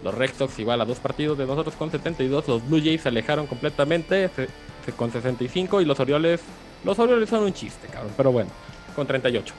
[0.03, 2.47] Los Red Sox igual a dos partidos de nosotros con 72.
[2.49, 4.49] Los Blue Jays se alejaron completamente se-
[4.85, 5.81] se- con 65.
[5.81, 6.41] Y los Orioles,
[6.85, 8.51] los Orioles son un chiste, cabrón, pero bueno,
[8.99, 9.55] con 38.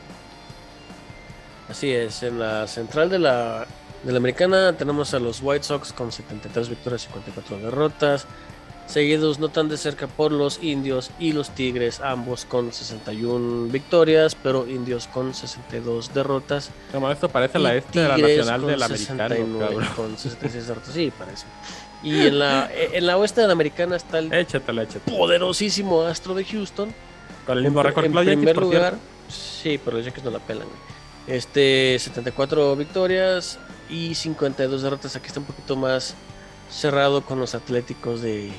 [1.70, 3.66] Así es, en la central de la,
[4.04, 8.28] de la americana tenemos a los White Sox con 73 victorias y 54 derrotas.
[8.86, 14.36] seguidos no tan de cerca por los indios y los tigres, ambos con 61 victorias,
[14.36, 16.72] pero indios con 62 derrotas.
[16.94, 19.90] Mames, esto parece la este de la nacional del americano, 69, cabrón.
[19.96, 21.46] con 66 derrotas, sí, parece.
[22.04, 25.18] Y en la, en la oeste de la americana está el Échatela, échatela.
[25.18, 26.94] poderosísimo Astro de Houston.
[27.46, 29.19] Con el mismo récord en primer lugar, cierto.
[29.30, 30.68] Sí, pero los Yankees no la pelan.
[30.68, 31.38] güey.
[31.38, 33.60] Este, 74 victorias
[33.90, 35.16] y 52 derrotas.
[35.16, 36.16] Aquí está un poquito más
[36.70, 38.52] cerrado con los Atléticos de,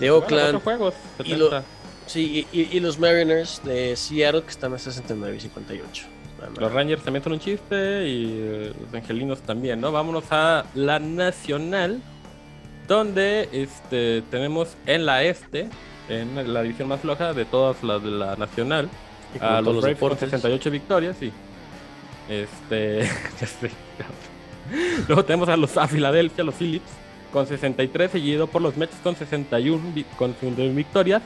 [0.00, 0.62] de Oakland.
[0.62, 1.64] juegos, y lo- 70.
[2.06, 6.06] Sí, y, y- los Mariners de Seattle que están a 69 y 58.
[6.38, 6.58] Nada más.
[6.58, 9.90] Los Rangers también son un chiste y eh, los Angelinos también, ¿no?
[9.90, 12.02] Vámonos a la Nacional,
[12.86, 15.68] donde este, tenemos en la este,
[16.10, 18.90] en la división más floja de todas las de la Nacional,
[19.40, 20.30] a los los Braves con deportes.
[20.30, 21.32] 68 victorias, sí.
[22.28, 23.00] Este,
[23.40, 23.70] ya sé.
[25.08, 26.90] Luego tenemos a los a Filadelfia, los Phillips,
[27.32, 31.22] con 63, seguido por los Mets con 61 vi- con 61 victorias.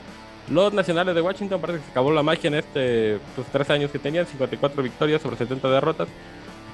[0.49, 3.91] Los Nacionales de Washington parece que se acabó la magia en este, pues, tres años
[3.91, 6.07] que tenían, 54 victorias sobre 70 derrotas.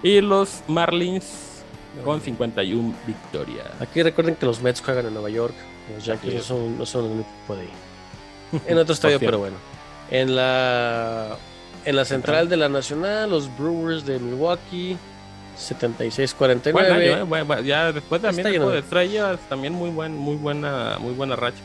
[0.02, 1.62] Y los Marlins
[2.04, 3.68] con 51 victorias.
[3.80, 5.54] Aquí recuerden que los Mets juegan en Nueva York.
[5.94, 7.70] Los Yankees no son, no son el único equipo de ahí.
[8.72, 9.56] En otro estadio, pero bueno.
[10.12, 11.38] En la,
[11.86, 14.98] en la central de la Nacional, los Brewers de Milwaukee,
[15.58, 16.72] 76-49.
[16.74, 17.24] Buen año, ¿eh?
[17.24, 21.36] Buen- buen- ya después también después de estrellas, también muy buen, muy buena, muy buena
[21.36, 21.64] racha.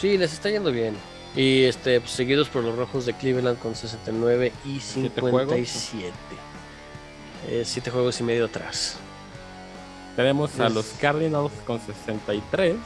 [0.00, 0.94] Sí, les está yendo bien.
[1.34, 5.40] Y este, pues, seguidos por los Rojos de Cleveland con 69 y Siete juegos.
[5.52, 6.12] 57.
[7.48, 8.96] Eh, siete juegos y medio atrás.
[10.16, 12.76] Tenemos a los Cardinals con 63.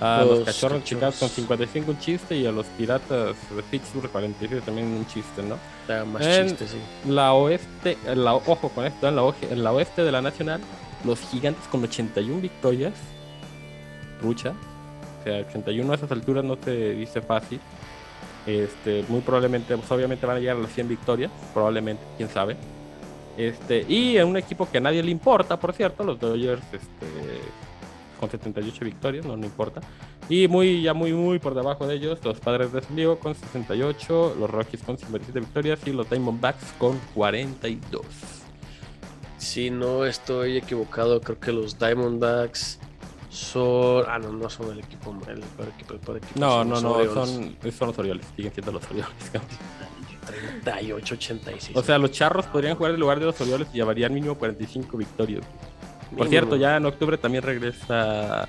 [0.00, 1.32] A los, Los Cachorros de Chicago con Cachorros.
[1.34, 5.56] 55 un chiste y a los Piratas de Pittsburgh 47 también un chiste, ¿no?
[5.82, 6.78] Está más En- chiste, sí.
[7.08, 10.60] La oeste, la, ojo con esto, en la, oje- en la oeste de la Nacional,
[11.04, 12.92] los Gigantes con 81 victorias.
[14.20, 14.52] Rucha.
[15.20, 17.60] O sea, 81 a esas alturas no se dice fácil.
[18.46, 22.56] Este, muy probablemente, pues, obviamente van a llegar a las 100 victorias, probablemente, quién sabe.
[23.38, 27.06] Este, y en un equipo que a nadie le importa, por cierto, los Dodgers este,
[28.18, 29.80] con 78 victorias, no, no importa.
[30.28, 33.34] Y muy, ya muy, muy por debajo de ellos, los Padres de San Diego con
[33.34, 38.04] 68, los Rockies con 57 victorias y los Diamondbacks con 42.
[39.38, 42.78] Si no estoy equivocado, creo que los Diamondbacks
[43.28, 44.04] son.
[44.08, 45.14] Ah, no, no son el equipo.
[45.28, 47.14] El peor equipo, el equipo No, no, no, Orioles.
[47.14, 49.10] son, son los Orioles, siguen siendo los Orioles.
[50.62, 51.76] 38, 86.
[51.76, 54.96] O sea, los Charros podrían jugar en lugar de los Orioles y llevarían mínimo 45
[54.96, 55.44] victorias.
[56.16, 58.48] Por cierto, ya en octubre también regresa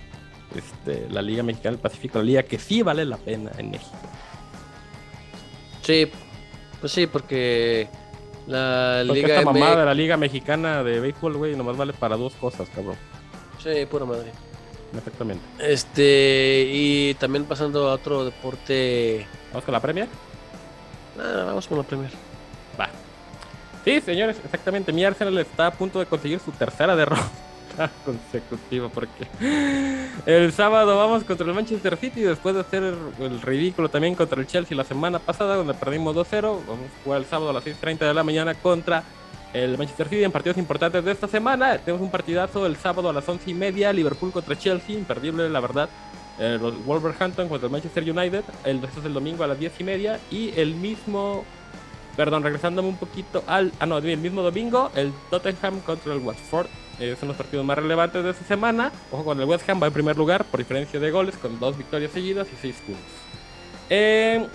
[0.56, 3.96] este, la Liga Mexicana del Pacífico, la liga que sí vale la pena en México.
[5.82, 6.10] Sí,
[6.80, 7.88] pues sí, porque
[8.48, 12.18] la Porque Liga esta mamada de la Liga Mexicana de béisbol, güey, nomás vale para
[12.18, 12.96] dos cosas, cabrón.
[13.62, 14.32] Sí, pura madre.
[14.96, 15.44] Exactamente.
[15.60, 19.26] Este, y también pasando a otro deporte.
[19.52, 20.08] ¿Vamos con la premia?
[21.20, 22.12] Ah, vamos con la Premier.
[23.86, 24.92] Sí, señores, exactamente.
[24.92, 27.22] Mi Arsenal está a punto de conseguir su tercera derrota
[28.06, 29.28] consecutiva porque
[30.26, 32.84] el sábado vamos contra el Manchester City después de hacer
[33.20, 36.42] el ridículo también contra el Chelsea la semana pasada donde perdimos 2-0.
[36.42, 39.04] Vamos a jugar el sábado a las 6.30 de la mañana contra
[39.54, 41.78] el Manchester City en partidos importantes de esta semana.
[41.78, 45.60] Tenemos un partidazo el sábado a las 11 y media, Liverpool contra Chelsea, imperdible la
[45.60, 45.90] verdad.
[46.40, 49.84] Eh, los Wolverhampton contra el Manchester United, el, es el domingo a las 10 y
[49.84, 51.46] media y el mismo
[52.16, 53.72] Perdón, regresándome un poquito al.
[53.80, 56.68] Ah, no, el mismo domingo, el Tottenham contra el Watford.
[57.00, 58.92] Eh, son los partidos más relevantes de esta semana.
[59.12, 61.78] Ojo con el West Ham, va en primer lugar por diferencia de goles, con dos
[61.78, 63.04] victorias seguidas y seis puntos.
[63.90, 64.48] Eh,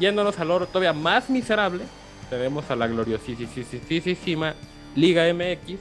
[0.00, 1.84] yéndonos al oro todavía más miserable,
[2.30, 4.54] tenemos a la gloriosísima
[4.96, 5.78] Liga MX,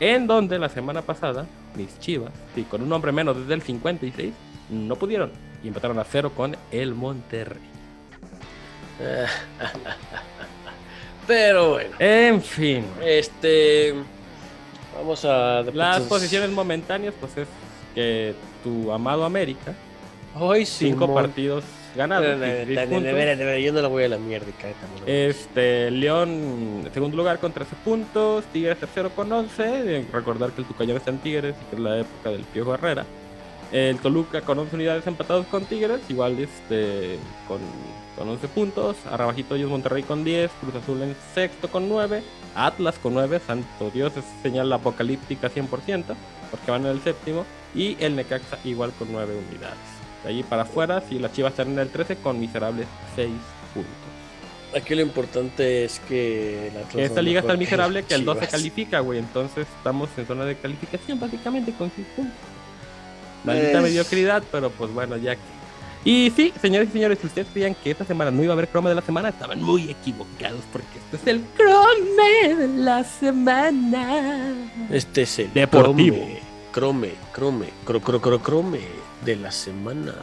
[0.00, 2.32] en donde la semana pasada, mis chivas,
[2.70, 4.32] con un hombre menos desde el 56,
[4.70, 5.30] no pudieron
[5.62, 7.75] y empataron a cero con el Monterrey.
[11.26, 12.84] Pero bueno, En fin.
[13.04, 13.94] este.
[14.96, 15.62] Vamos a.
[15.74, 17.48] Las posiciones momentáneas, pues es
[17.94, 19.74] que tu amado América,
[20.38, 20.88] Hoy sí.
[20.90, 21.64] cinco partidos
[21.96, 23.62] ganados, 16 puntos.
[23.62, 24.46] Yo no la voy a la mierda.
[25.06, 30.66] Este, León, segundo lugar con 13 puntos, Tigres tercero con 11, eh, recordar que el
[30.66, 33.04] Tucayón está en Tigres y que es la época del Piojo Herrera.
[33.72, 37.58] El Toluca con 11 unidades empatados con Tigres, igual este, con,
[38.16, 38.96] con 11 puntos.
[39.10, 42.22] Arrabajito ellos Monterrey con 10, Cruz Azul en sexto con 9,
[42.54, 45.68] Atlas con 9, santo Dios, es señal apocalíptica 100%,
[46.50, 47.44] porque van en el séptimo.
[47.74, 49.76] Y el Necaxa igual con 9 unidades.
[50.22, 52.86] De allí para afuera, si las Chivas están en el 13 con miserables
[53.16, 53.28] 6
[53.74, 53.92] puntos.
[54.74, 58.40] Aquí lo importante es que la Que esta liga es tan miserable que el 12
[58.40, 58.52] Chivas.
[58.52, 59.18] califica, güey.
[59.18, 62.55] Entonces estamos en zona de calificación básicamente con 6 puntos.
[63.46, 65.40] Maldita Es- mediocridad, pero pues bueno, ya que.
[66.04, 68.68] Y sí, señores y señores, si ustedes creían que esta semana no iba a haber
[68.68, 74.54] croma de la semana, estaban muy equivocados porque este es el crome de la semana.
[74.90, 76.16] Este es el Deportivo.
[76.72, 78.80] Crome, crome, crome, cro, cro, cro, crome
[79.24, 80.14] de la semana.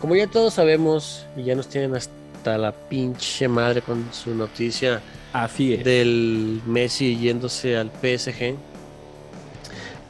[0.00, 5.00] Como ya todos sabemos, y ya nos tienen hasta la pinche madre con su noticia
[5.32, 5.84] Así es.
[5.84, 8.54] del Messi yéndose al PSG.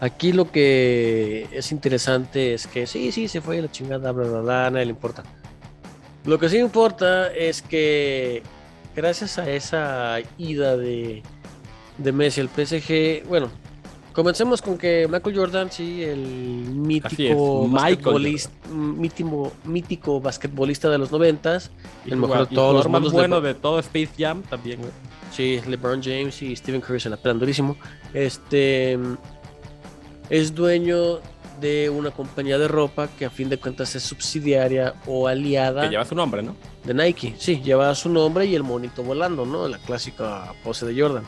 [0.01, 4.40] Aquí lo que es interesante es que sí, sí, se fue la chingada, bla, bla,
[4.40, 5.24] bla, nadie le importa.
[6.24, 8.42] Lo que sí importa es que
[8.94, 11.22] gracias a esa ida de,
[11.96, 13.51] de Messi al PSG, bueno,
[14.12, 21.70] comencemos con que Michael Jordan, sí, el mítico basquetbolista, mítico, mítico basquetbolista de los noventas,
[22.07, 24.92] el mejor de todos los más bueno de- de todo Space Jam también, güey.
[25.32, 27.76] Sí, LeBron James y Stephen Curry se la pelan durísimo.
[28.14, 28.99] Este
[30.31, 31.20] es dueño
[31.61, 35.89] de una compañía de ropa que a fin de cuentas es subsidiaria o aliada Que
[35.91, 36.55] lleva su nombre, ¿no?
[36.85, 37.35] de Nike.
[37.39, 39.68] Sí, lleva su nombre y el monito volando, ¿no?
[39.68, 41.24] La clásica pose de Jordan.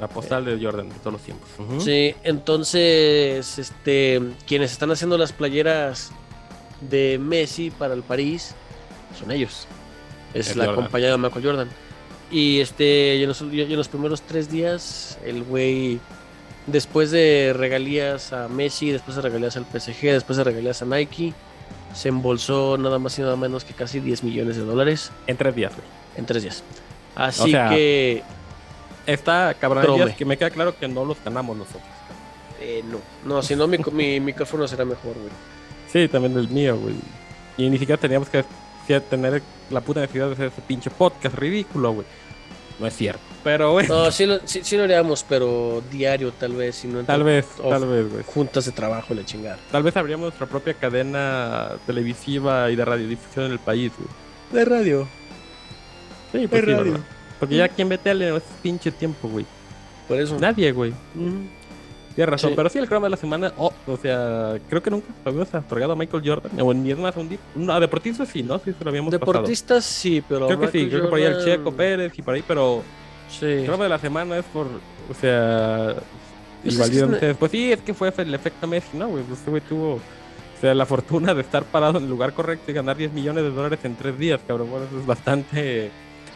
[0.00, 1.48] La postal de Jordan de todos los tiempos.
[1.78, 6.10] Sí, entonces, este, quienes están haciendo las playeras
[6.80, 8.54] de Messi para el París
[9.16, 9.68] son ellos.
[10.32, 10.82] Es, la Jordan.
[10.82, 11.68] compañía de Michael Jordan.
[12.30, 16.00] Y este, en los, en los primeros tres días, el güey,
[16.66, 21.32] después de regalías a Messi, después de regalías al PSG, después de regalías a Nike,
[21.94, 25.54] se embolsó nada más y nada menos que casi 10 millones de dólares En tres
[25.54, 25.86] días, güey.
[26.16, 26.62] en tres días.
[27.14, 28.22] Así sea, que,
[29.06, 31.82] Está cabrón que me queda claro que no los ganamos nosotros.
[32.60, 35.30] eh, no, no, si no, mi, mi micrófono será mejor, güey.
[35.92, 36.94] Sí, también el mío, güey.
[37.56, 38.44] Y ni siquiera teníamos que
[38.86, 42.06] que tener la puta necesidad de hacer ese pinche podcast ridículo, güey.
[42.78, 43.20] No es cierto.
[43.44, 47.04] Pero, güey, No, sí lo, sí, sí lo haríamos, pero diario tal vez, si no
[47.04, 48.24] tal vez, o- tal vez, güey.
[48.24, 49.58] juntas de trabajo la chingada.
[49.70, 54.08] Tal vez abríamos nuestra propia cadena televisiva y de radiodifusión en el país, güey.
[54.52, 55.06] De radio.
[56.32, 56.92] Sí, pues De sí, radio.
[56.92, 57.06] ¿verdad?
[57.38, 59.44] Porque ya quien ve tele en ese pinche tiempo, güey.
[60.08, 60.36] Por eso.
[60.38, 60.92] Nadie, güey.
[62.14, 62.56] Tienes razón, Sí.
[62.56, 65.52] pero sí el croma de la semana, oh, o sea, creo que nunca lo habíamos
[65.54, 67.36] otorgado a Michael Jordan, o ni es más un.
[67.56, 68.58] No, a deportistas sí, ¿no?
[68.60, 69.32] Sí, se lo habíamos pasado.
[69.32, 70.46] Deportistas sí, pero.
[70.46, 72.82] Creo que sí, creo que por ahí el Checo Pérez y por ahí, pero
[73.28, 73.46] Sí.
[73.46, 75.94] el croma de la semana es por, o sea,
[76.62, 79.24] Pues igual pues sí, es que fue el efecto Messi, ¿no, güey?
[79.24, 80.00] Pues este güey tuvo, o
[80.60, 83.50] sea, la fortuna de estar parado en el lugar correcto y ganar 10 millones de
[83.50, 84.70] dólares en tres días, cabrón.
[84.70, 85.90] Bueno, eso es bastante...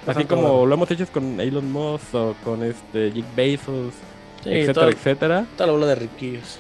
[0.07, 3.93] Así como lo hemos hecho con Elon Musk o con este Jeff Bezos,
[4.49, 5.47] Sí, etcétera, etcétera.
[5.57, 6.59] toda la bola de riquillos.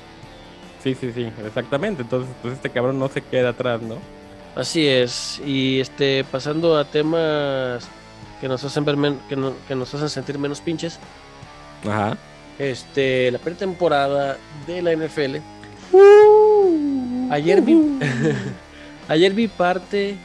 [0.82, 2.02] Sí, sí, sí, exactamente.
[2.02, 3.96] Entonces, pues este cabrón no se queda atrás, ¿no?
[4.54, 5.40] Así es.
[5.44, 7.86] Y este, pasando a temas
[8.40, 10.98] que nos hacen ver men- que, no- que nos hacen sentir menos pinches.
[11.88, 12.16] Ajá.
[12.58, 14.36] Este, la pretemporada
[14.66, 15.36] de la NFL.
[17.30, 17.98] Ayer vi,
[19.08, 20.16] ayer vi parte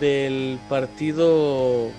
[0.00, 1.90] del partido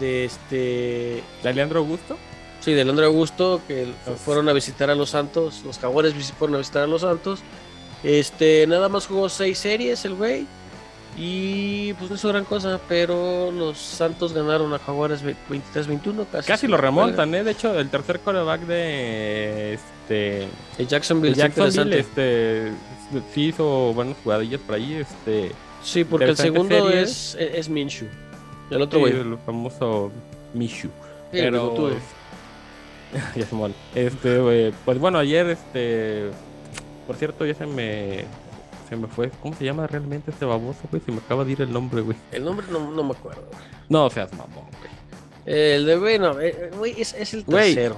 [0.00, 2.16] de este ¿De Leandro Augusto?
[2.60, 3.86] Sí, de Leandro Augusto, que
[4.24, 7.40] fueron a visitar a los Santos, los Jaguares fueron a visitar a los Santos.
[8.02, 10.46] Este, nada más jugó seis series el güey.
[11.20, 16.24] Y pues no hizo gran cosa, pero los Santos ganaron a Jaguares ve- 23-21.
[16.30, 17.42] Casi, Casi lo remontan, ¿eh?
[17.42, 20.48] De hecho, el tercer coreback de este.
[20.78, 22.72] El Jacksonville, es Jacksonville, este
[23.34, 25.50] sí hizo buenas jugadillas por ahí, este
[25.82, 27.68] Sí, porque el segundo es, es.
[28.70, 29.20] El otro sí, güey.
[29.20, 30.12] el famoso
[30.54, 30.88] Mishu.
[31.32, 31.96] Sí, el Pero es-
[33.36, 33.74] ya se mol.
[33.94, 36.30] Este, güey, pues bueno, ayer este
[37.08, 38.26] por cierto, ya se me
[38.86, 41.02] se me fue, ¿cómo se llama realmente este baboso, güey?
[41.04, 42.18] Se me acaba de ir el nombre, güey.
[42.32, 43.42] El nombre no, no me acuerdo.
[43.50, 43.62] güey.
[43.88, 44.90] No seas mamón, güey.
[45.46, 47.96] El de güey, no, eh, eh, güey, es, es el Güey, tercero.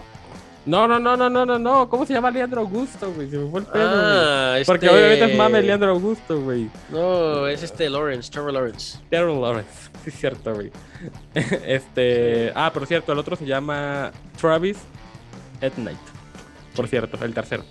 [0.64, 1.88] No, no, no, no, no, no, no.
[1.88, 3.28] ¿Cómo se llama Leandro Augusto, güey?
[3.28, 4.00] Se me fue el pedo, güey.
[4.04, 4.66] Ah, este...
[4.66, 6.70] Porque obviamente es mame Leandro Augusto, güey.
[6.90, 8.98] No, es este Lawrence, Trevor Lawrence.
[9.10, 9.90] Darren Lawrence.
[10.04, 10.70] Sí, es cierto, güey.
[11.34, 12.52] este.
[12.54, 14.76] Ah, por cierto, el otro se llama Travis
[15.62, 15.98] at Night.
[16.74, 17.64] Por cierto, el tercero.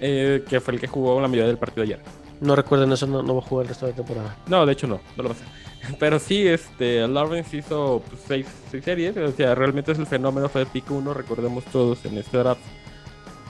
[0.00, 2.00] Eh, que fue el que jugó la mayoría del partido ayer.
[2.40, 4.36] No recuerden eso, no, no va a jugar el resto de la temporada.
[4.48, 5.96] No, de hecho no, no lo va a hacer.
[5.98, 9.16] Pero sí, este, Lawrence hizo pues, seis, seis series.
[9.16, 12.60] O sea, realmente es el fenómeno, fue de pick 1, recordemos todos en este draft.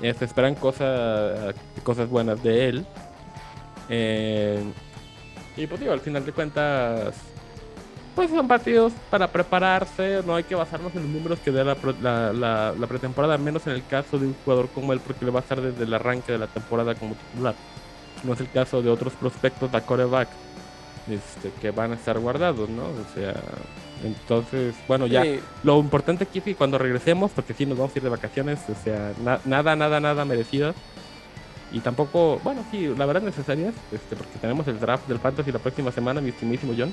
[0.03, 2.87] Eh, se esperan cosas, cosas buenas de él.
[3.89, 4.63] Eh,
[5.57, 7.15] y pues digo, al final de cuentas,
[8.15, 10.23] pues son partidos para prepararse.
[10.27, 13.67] No hay que basarnos en los números que dé la, la, la- la pretemporada, menos
[13.67, 15.95] en el caso de un jugador como él, porque le va a estar desde el
[15.95, 17.55] arranque de la temporada como titular.
[18.25, 20.29] No es el caso de otros prospectos de coreback
[21.11, 22.83] este, que van a estar guardados, ¿no?
[22.85, 23.35] O sea,
[24.05, 25.23] entonces, bueno, ya.
[25.23, 28.09] Sí, Lo importante aquí es que cuando regresemos, porque sí nos vamos a ir de
[28.11, 30.75] vacaciones, o sea, na- nada, nada, nada merecidas.
[31.73, 35.59] Y tampoco, bueno, sí, la verdad necesarias, este, porque tenemos el draft del Fantasy la
[35.59, 36.93] próxima semana, mi estimísimo John.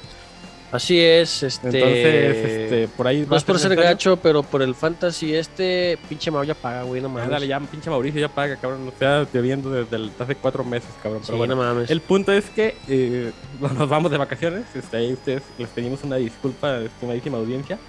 [0.72, 1.68] Así es, este.
[1.68, 6.30] Entonces, este, por ahí no es por ser gacho, pero por el fantasy este, pinche
[6.30, 7.26] Mau ya paga, güey, no mames.
[7.26, 8.88] Ándale, ya, pinche Mauricio, ya paga, cabrón.
[8.88, 11.22] O sea, te viendo desde el- hace cuatro meses, cabrón.
[11.24, 11.90] Sí, Pero bueno, no mames.
[11.90, 13.32] el punto es que eh,
[13.78, 14.66] nos vamos de vacaciones.
[14.76, 17.80] Este, ahí ustedes les pedimos una disculpa, estimadísima audiencia.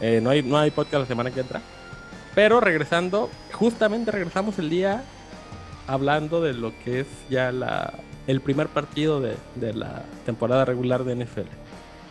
[0.00, 1.60] Eh, no, hay, no hay podcast la semana que entra.
[2.36, 5.02] Pero regresando, justamente regresamos el día
[5.88, 7.94] hablando de lo que es ya la,
[8.28, 11.48] el primer partido de, de la temporada regular de NFL.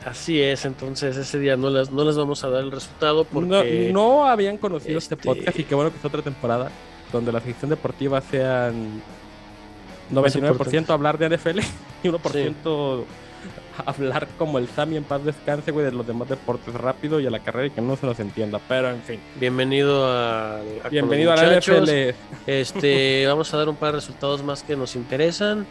[0.06, 3.26] Así es, entonces ese día no les, no les vamos a dar el resultado No,
[3.30, 3.90] porque.
[3.94, 5.16] no habían conocido este...
[5.16, 6.70] este- podcast y qué bueno que es otra temporada
[7.12, 9.02] donde la sección deportiva sean
[10.12, 10.94] 99% importante.
[10.94, 11.60] hablar de NFL
[12.04, 13.04] y 1%
[13.86, 17.30] hablar como el Sammy en paz descanse, güey, de los demás deportes rápido y a
[17.30, 18.60] la carrera y que no se nos entienda.
[18.68, 21.66] Pero en fin, Bienvenido a, a bienvenido a la los.
[21.68, 21.90] NFL.
[22.48, 25.66] Este, vamos a dar un par de resultados más que nos interesan.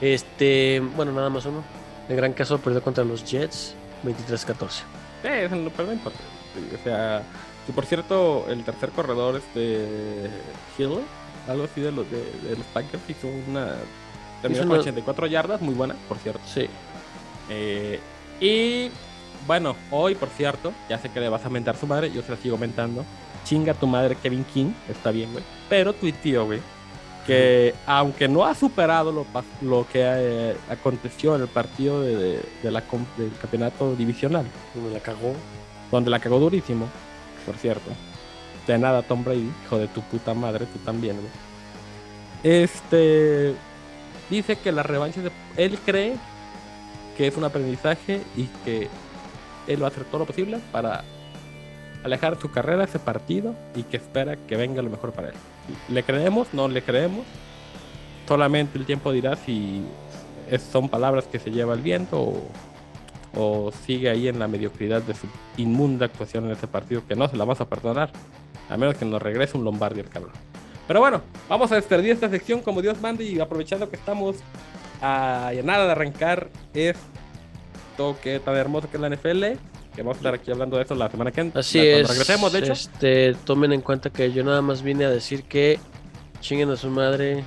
[0.00, 1.62] Este, bueno, nada más uno.
[2.12, 4.68] El gran caso perdió contra los Jets, 23-14.
[4.70, 4.82] Sí,
[5.28, 6.18] eso no, pero no importa.
[6.78, 7.22] O sea,
[7.66, 10.28] que por cierto, el tercer corredor este
[10.76, 10.98] Hill,
[11.48, 13.76] algo así de los de, de los Packers, hizo una.
[14.42, 16.40] Terminó con una- 84 yardas, muy buena, por cierto.
[16.52, 16.66] Sí.
[17.48, 17.98] Eh,
[18.40, 18.90] y
[19.46, 22.20] bueno, hoy, por cierto, ya sé que le vas a mentar a su madre, yo
[22.22, 23.06] se la sigo mentando.
[23.44, 25.44] Chinga tu madre, Kevin King, está bien, güey.
[25.70, 26.60] Pero tuiteó, güey,
[27.26, 29.26] que aunque no ha superado lo,
[29.60, 32.82] lo que eh, aconteció en el partido de, de- de la,
[33.16, 34.44] del campeonato divisional,
[34.74, 35.34] Me la cagó.
[35.90, 36.88] donde la cagó durísimo,
[37.46, 37.90] por cierto.
[38.66, 42.62] De nada, Tom Brady, hijo de tu puta madre, tú también, güey.
[42.62, 43.54] Este
[44.30, 46.14] dice que la revancha de él cree
[47.16, 48.88] que es un aprendizaje y que
[49.68, 51.04] él va a hacer todo lo posible para
[52.02, 55.34] alejar su carrera ese partido y que espera que venga lo mejor para él.
[55.88, 56.48] ¿Le creemos?
[56.52, 57.24] No le creemos.
[58.26, 59.82] Solamente el tiempo dirá si
[60.50, 62.42] es- son palabras que se lleva el viento
[63.34, 67.28] o, sigue ahí en la mediocridad de su inmunda actuación en ese partido que no
[67.28, 68.10] se la vas a perdonar.
[68.68, 70.32] A menos que nos regrese un Lombardi el cabrón.
[70.86, 74.36] Pero bueno, vamos a despedir esta sección como Dios mande y aprovechando que estamos
[75.00, 79.58] a nada de arrancar esto que tan hermoso que es la NFL,
[79.94, 81.60] que vamos a estar aquí hablando de eso la semana que entra.
[81.60, 82.08] Así cuando es.
[82.08, 82.72] regresemos, de hecho.
[82.72, 85.78] Este, tomen en cuenta que yo nada más vine a decir que
[86.40, 87.44] chinguen a su madre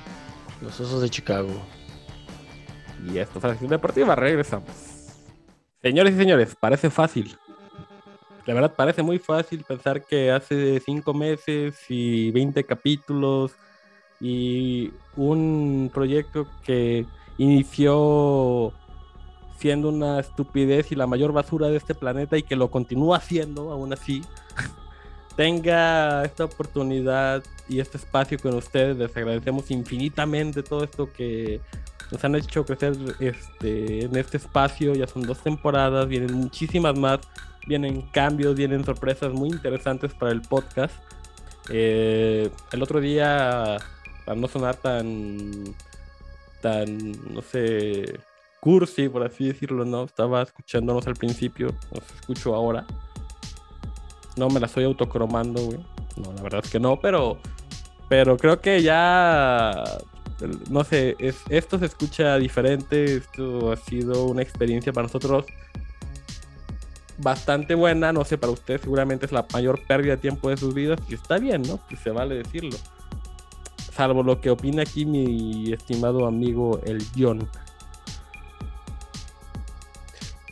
[0.60, 1.50] los osos de Chicago.
[3.04, 4.68] Y esto es la sección deportiva, regresamos.
[5.82, 7.36] Señores y señores, parece fácil.
[8.46, 13.52] La verdad parece muy fácil pensar que hace cinco meses y 20 capítulos
[14.20, 17.04] y un proyecto que
[17.38, 18.72] inició
[19.58, 23.72] siendo una estupidez y la mayor basura de este planeta y que lo continúa haciendo
[23.72, 24.22] aún así,
[25.36, 28.96] tenga esta oportunidad y este espacio con ustedes.
[28.96, 31.60] Les agradecemos infinitamente todo esto que
[32.10, 34.94] nos han hecho crecer este, en este espacio.
[34.94, 37.20] Ya son dos temporadas, vienen muchísimas más,
[37.66, 40.94] vienen cambios, vienen sorpresas muy interesantes para el podcast.
[41.68, 43.78] Eh, el otro día,
[44.24, 45.74] para no sonar tan,
[46.60, 48.18] tan, no sé,
[48.60, 50.04] cursi, por así decirlo, ¿no?
[50.04, 52.84] Estaba escuchándonos al principio, nos escucho ahora.
[54.36, 55.78] No me la estoy autocromando, güey.
[56.16, 57.38] No, la verdad es que no, pero,
[58.08, 59.84] pero creo que ya
[60.68, 65.46] no sé, es- esto se escucha diferente, esto ha sido una experiencia para nosotros
[67.18, 70.74] bastante buena, no sé, para ustedes seguramente es la mayor pérdida de tiempo de sus
[70.74, 71.78] vidas y está bien, ¿no?
[71.88, 72.76] Pues se vale decirlo.
[73.92, 77.48] Salvo lo que opina aquí mi estimado amigo el John.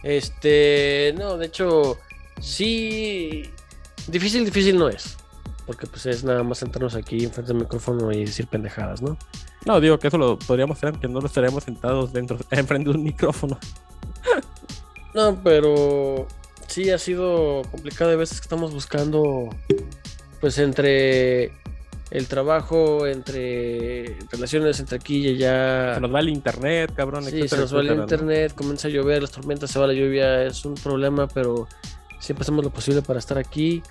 [0.05, 1.99] Este, no, de hecho,
[2.39, 3.51] sí,
[4.07, 5.17] difícil, difícil no es.
[5.67, 9.17] Porque pues es nada más sentarnos aquí enfrente del micrófono y decir pendejadas, ¿no?
[9.65, 12.97] No, digo que eso lo podríamos hacer, que no lo estaremos sentados dentro, enfrente de
[12.99, 13.59] un micrófono.
[15.15, 16.27] No, pero
[16.67, 19.49] sí ha sido complicado de veces que estamos buscando,
[20.39, 21.53] pues entre
[22.15, 25.97] el trabajo, entre relaciones entre aquí y allá.
[25.97, 27.25] Se nos va el internet, cabrón.
[27.25, 28.03] Sí, se nos va el etcétera, ¿no?
[28.03, 31.67] internet, comienza a llover, las tormentas, se va la lluvia, es un problema, pero
[32.21, 33.83] siempre hacemos lo posible para estar aquí.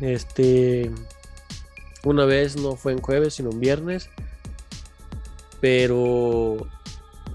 [0.00, 0.90] Este,
[2.04, 4.08] una vez no fue en jueves, sino en viernes,
[5.60, 6.56] pero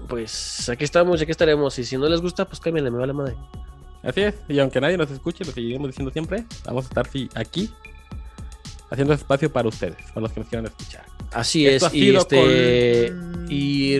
[0.08, 1.78] pues aquí estamos y aquí estaremos.
[1.78, 3.36] Y si no les gusta, pues cámbienle, me vale madre.
[4.02, 7.70] Así es, y aunque nadie nos escuche, lo seguiremos diciendo siempre, vamos a estar aquí
[8.90, 11.04] haciendo espacio para ustedes, para los que nos quieran escuchar.
[11.32, 13.98] Así Esto es, y este, con- y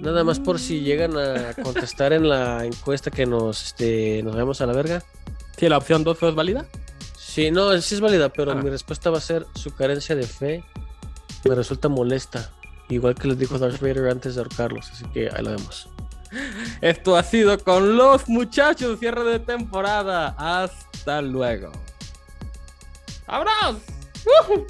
[0.00, 4.60] nada más por si llegan a contestar en la encuesta que nos, este, nos vemos
[4.60, 5.02] a la verga.
[5.56, 6.66] Sí, la opción 2 es válida.
[7.18, 8.54] Sí, no, sí es válida, pero Ah.
[8.54, 10.64] mi respuesta va a ser su carencia de fe
[11.44, 12.50] me resulta molesta.
[12.88, 15.88] Igual que les dijo Darth Vader antes de ahorcarlos, así que ahí lo vemos.
[16.80, 20.34] Esto ha sido con los muchachos, cierre de temporada.
[20.38, 21.70] Hasta luego.
[23.26, 23.76] ¡Abrazos!
[24.26, 24.66] Woo!